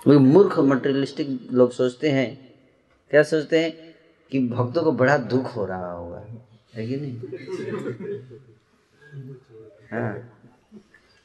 वो 0.06 0.18
मूर्ख 0.20 0.58
मटेरियलिस्टिक 0.60 1.48
लोग 1.52 1.72
सोचते 1.72 2.10
हैं, 2.10 2.28
क्या 3.10 3.22
सोचते 3.22 3.62
हैं 3.64 3.72
कि 4.32 4.38
भक्तों 4.48 4.82
को 4.82 4.92
बड़ा 4.92 5.16
दुख 5.18 5.54
हो 5.56 5.64
रहा 5.66 5.92
होगा, 5.92 6.24
है 6.74 6.86
कि 6.86 6.96
नहीं? 6.96 7.16
हाँ 9.92 10.28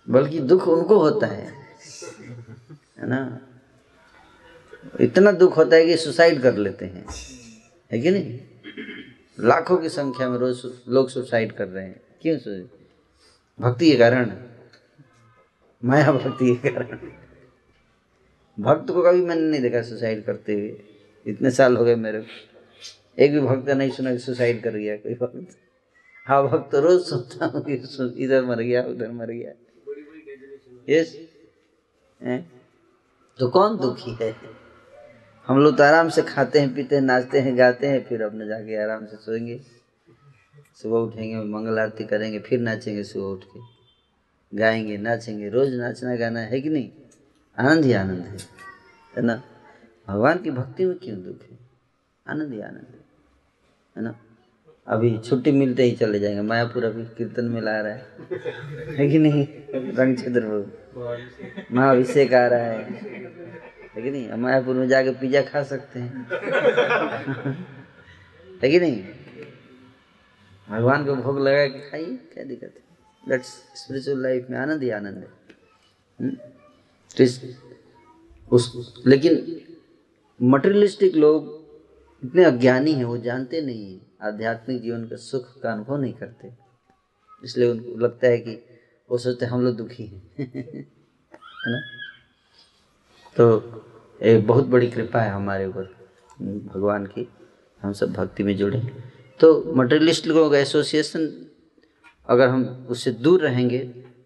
बल्कि 0.08 0.40
दुख 0.42 0.68
उनको 0.68 1.00
होता 1.00 1.28
है 1.28 1.46
है 3.00 3.08
ना? 3.10 3.40
इतना 5.02 5.32
दुख 5.34 5.58
होता 5.58 5.76
है 5.76 5.86
कि 5.86 5.98
सुसाइड 5.98 6.42
कर 6.42 6.58
लेते 6.58 6.86
हैं, 6.86 7.06
है 7.92 8.00
कि 8.00 8.12
नहीं? 8.12 8.40
लाखों 9.40 9.78
की 9.78 9.90
संख्या 9.90 10.30
में 10.30 10.38
रोज 10.38 10.62
लोग 10.90 11.10
सुसाइड 11.10 11.52
कर 11.52 11.68
रहे 11.68 11.86
हैं। 11.86 12.02
क्यों 12.22 12.38
भक्ति 13.60 13.92
के 13.92 13.98
कारण। 13.98 14.32
माया 15.84 16.12
भक्ति 16.12 16.56
के 16.56 16.70
कारण 16.70 16.98
भक्त 18.58 18.92
को 18.92 19.02
कभी 19.04 19.22
मैंने 19.22 19.42
नहीं 19.42 19.62
देखा 19.62 19.82
सुसाइड 19.82 20.24
करते 20.26 20.54
हुए। 20.54 20.76
इतने 21.26 21.52
साल 21.52 21.78
हो 21.78 21.84
गए 21.86 21.96
मेरे 21.96 22.22
को। 22.22 23.24
एक 23.24 23.32
भी 23.32 23.40
भक्त 23.40 23.70
नहीं 23.70 23.92
सुना 23.92 24.12
कि 24.12 24.20
सुसाइड 24.20 24.62
कर 24.64 24.72
गया 24.72 24.96
कोई 24.96 25.14
भक्त। 25.16 25.58
हाँ 26.28 26.44
भक्त 26.48 26.72
तो 26.72 26.80
रोज 26.80 27.02
सुनता 27.02 27.46
हूँ 27.46 27.64
कि 27.68 27.74
इधर 28.24 28.46
मर 28.46 28.62
गया, 28.62 28.84
उधर 28.84 29.12
मर 29.12 29.32
गया। 29.32 29.52
यस 30.90 31.16
तो 33.40 33.50
कौन 33.50 33.78
दुखी 33.78 34.18
है? 34.22 34.34
हम 35.48 35.60
लोग 35.60 35.78
तो 35.78 35.84
आराम 35.84 36.10
से 36.10 36.22
खाते 36.24 36.60
हैं, 36.60 36.74
पीते 36.76 36.96
हैं, 36.96 37.02
नाचते 37.02 37.40
हैं, 37.40 37.58
गाते 37.58 37.88
हैं, 37.88 38.04
फिर 38.06 38.22
अपने 38.22 38.48
जाके 38.48 38.84
आराम 38.84 39.06
से 39.06 39.18
सोएँगे। 39.18 39.60
सुबह 40.76 40.98
उठेंगे, 40.98 41.36
मंगल 41.46 41.80
आरती 41.80 42.04
करेंगे, 42.04 42.40
फिर 42.40 42.60
नाचेंगे 42.60 43.04
सुबह 43.04 43.28
उठ 43.28 43.44
के। 43.44 43.77
गाएँगे, 44.52 44.98
नाचेंगे, 44.98 45.50
रोज 45.50 45.74
नाचना 45.74 46.16
गाना 46.16 46.39
है 46.39 46.62
कि 46.62 46.70
नहीं? 46.70 46.89
आनंद 47.58 47.86
ही 47.86 47.93
आनंद 47.93 48.26
है 48.26 48.38
है 49.18 49.22
ना? 49.22 49.41
भगवान 50.08 50.38
की 50.38 50.52
भक्ति 50.52 50.86
में 50.86 50.98
क्यों 50.98 51.18
दुख 51.24 51.41
है? 51.41 51.58
आनंद 52.28 52.54
ही 52.54 52.62
आनंद 52.62 52.86
है 52.88 53.00
है 53.95 54.04
ना? 54.04 54.16
अभी 54.88 55.18
छुट्टी 55.20 55.52
मिलते 55.52 55.84
ही 55.84 55.91
चले 55.91 56.20
जाएँगे, 56.20 56.41
मायापुर 56.41 56.86
अभी 56.86 57.04
कीर्तन 57.18 57.45
में 57.45 57.62
ला 57.62 57.80
रहा 57.82 57.93
है 57.93 58.95
है 58.98 59.10
कि 59.10 59.20
नहीं? 59.20 59.48
रंग 59.98 60.16
क्षेत्र 60.16 61.66
महाअभिषेक 61.72 62.34
आ 62.34 62.45
रहा 62.48 62.60
है 62.60 62.84
है 63.95 64.02
कि 64.02 64.12
नहीं? 64.12 64.32
मायापुर 64.32 64.76
में 64.76 64.88
जाके 64.88 65.12
पिज्जा 65.12 65.41
खा 65.41 65.64
सकते 65.64 66.00
हैं, 66.00 66.28
है 68.64 68.70
कि 68.70 68.80
नहीं? 68.80 69.04
भगवान 70.68 71.06
को 71.06 71.16
भोग 71.16 71.39
लगा 71.39 71.66
के 71.68 71.89
खाइए, 71.89 72.16
क्या 72.34 72.43
दिक्कत 72.43 72.74
है? 72.76 72.87
दैट्स 73.28 73.48
स्पिरिचुअल 73.48 74.24
लाइफ 74.24 74.48
में 74.50 74.58
आनंद 74.58 74.84
ही 74.84 74.90
आनंद 74.90 75.18
है। 75.18 75.30
हम्म? 76.22 76.38
तो 77.18 77.48
उस 78.56 78.94
लेकिन 79.08 79.62
मटेरियलिस्टिक 80.42 81.16
लोग 81.16 81.68
इतने 82.26 82.44
अज्ञानी 82.44 82.94
हैं, 82.94 83.04
वो 83.04 83.18
जानते 83.18 83.62
नहीं 83.62 83.94
हैं। 83.94 84.12
आध्यात्मिक 84.22 84.82
जीवन 84.82 85.08
का 85.08 85.16
सुख 85.16 85.62
का 85.62 85.74
अनुभव 85.74 85.98
नहीं 85.98 86.14
करते। 86.14 86.52
इसलिए 87.44 87.72
उनको 87.72 87.98
लगता 87.98 88.28
है 88.28 88.38
कि 88.38 88.64
वो 89.12 89.18
सोचते 89.18 89.46
हम 89.46 89.62
लोग 89.62 89.76
दुखी 89.76 90.06
हैं। 90.06 90.32
है 90.40 91.72
ना? 91.72 91.82
तो 93.38 93.64
एक 94.24 94.48
बहुत 94.48 94.66
बड़ी 94.66 94.88
कृपा 94.88 95.22
है 95.22 95.32
हमारे 95.32 95.66
ऊपर, 95.66 95.84
भगवान 96.42 97.06
की। 97.06 97.30
हम 97.82 97.94
सब 97.94 98.14
भक्ति 98.14 98.44
में 98.44 98.58
जुड़े। 98.58 99.04
तो 99.40 99.74
मटेरियलिस्ट 99.74 100.28
लोगों 100.28 100.56
एसोसिएशन 100.56 101.47
अगर 102.28 102.48
हम 102.50 102.88
उससे 102.90 103.12
दूर 103.12 103.42
रहेंगे 103.42 103.80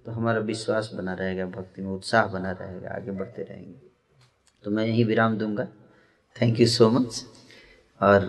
तो 0.06 0.12
हमारा 0.12 0.40
विश्वास 0.40 0.90
बना 0.94 1.14
रहेगा 1.14 1.46
भक्ति 1.46 1.82
में 1.82 1.92
उत्साह 1.92 2.26
बना 2.28 2.52
रहेगा 2.52 2.96
आगे 2.96 3.12
बढ़ते 3.12 3.44
रहेंगे। 3.44 3.80
तो 4.64 4.72
मैं 4.72 4.86
यहीं 4.86 5.06
विराम 5.06 5.38
दूँगा। 5.38 5.66
थैंक 6.36 6.60
यू 6.60 6.68
सो 6.68 6.90
मच 6.90 7.24
और 8.02 8.26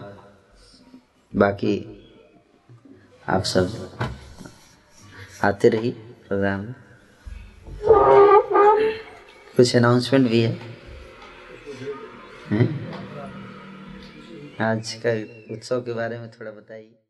बाकी 1.32 1.74
आप 3.28 3.42
सब 3.42 3.98
आते 5.44 5.68
रहिए 5.68 5.92
प्रोग्राम 6.28 6.60
में। 6.60 6.74
कुछ 9.56 9.76
अनाउंसमेंट 9.76 10.28
भी 10.30 10.40
है, 10.40 10.58
है? 12.50 12.64
आज 14.60 14.92
का 15.06 15.12
उत्सव 15.54 15.80
के 15.80 15.92
बारे 15.92 16.18
में 16.18 16.30
थोड़ा 16.30 16.50
बताइए। 16.50 17.01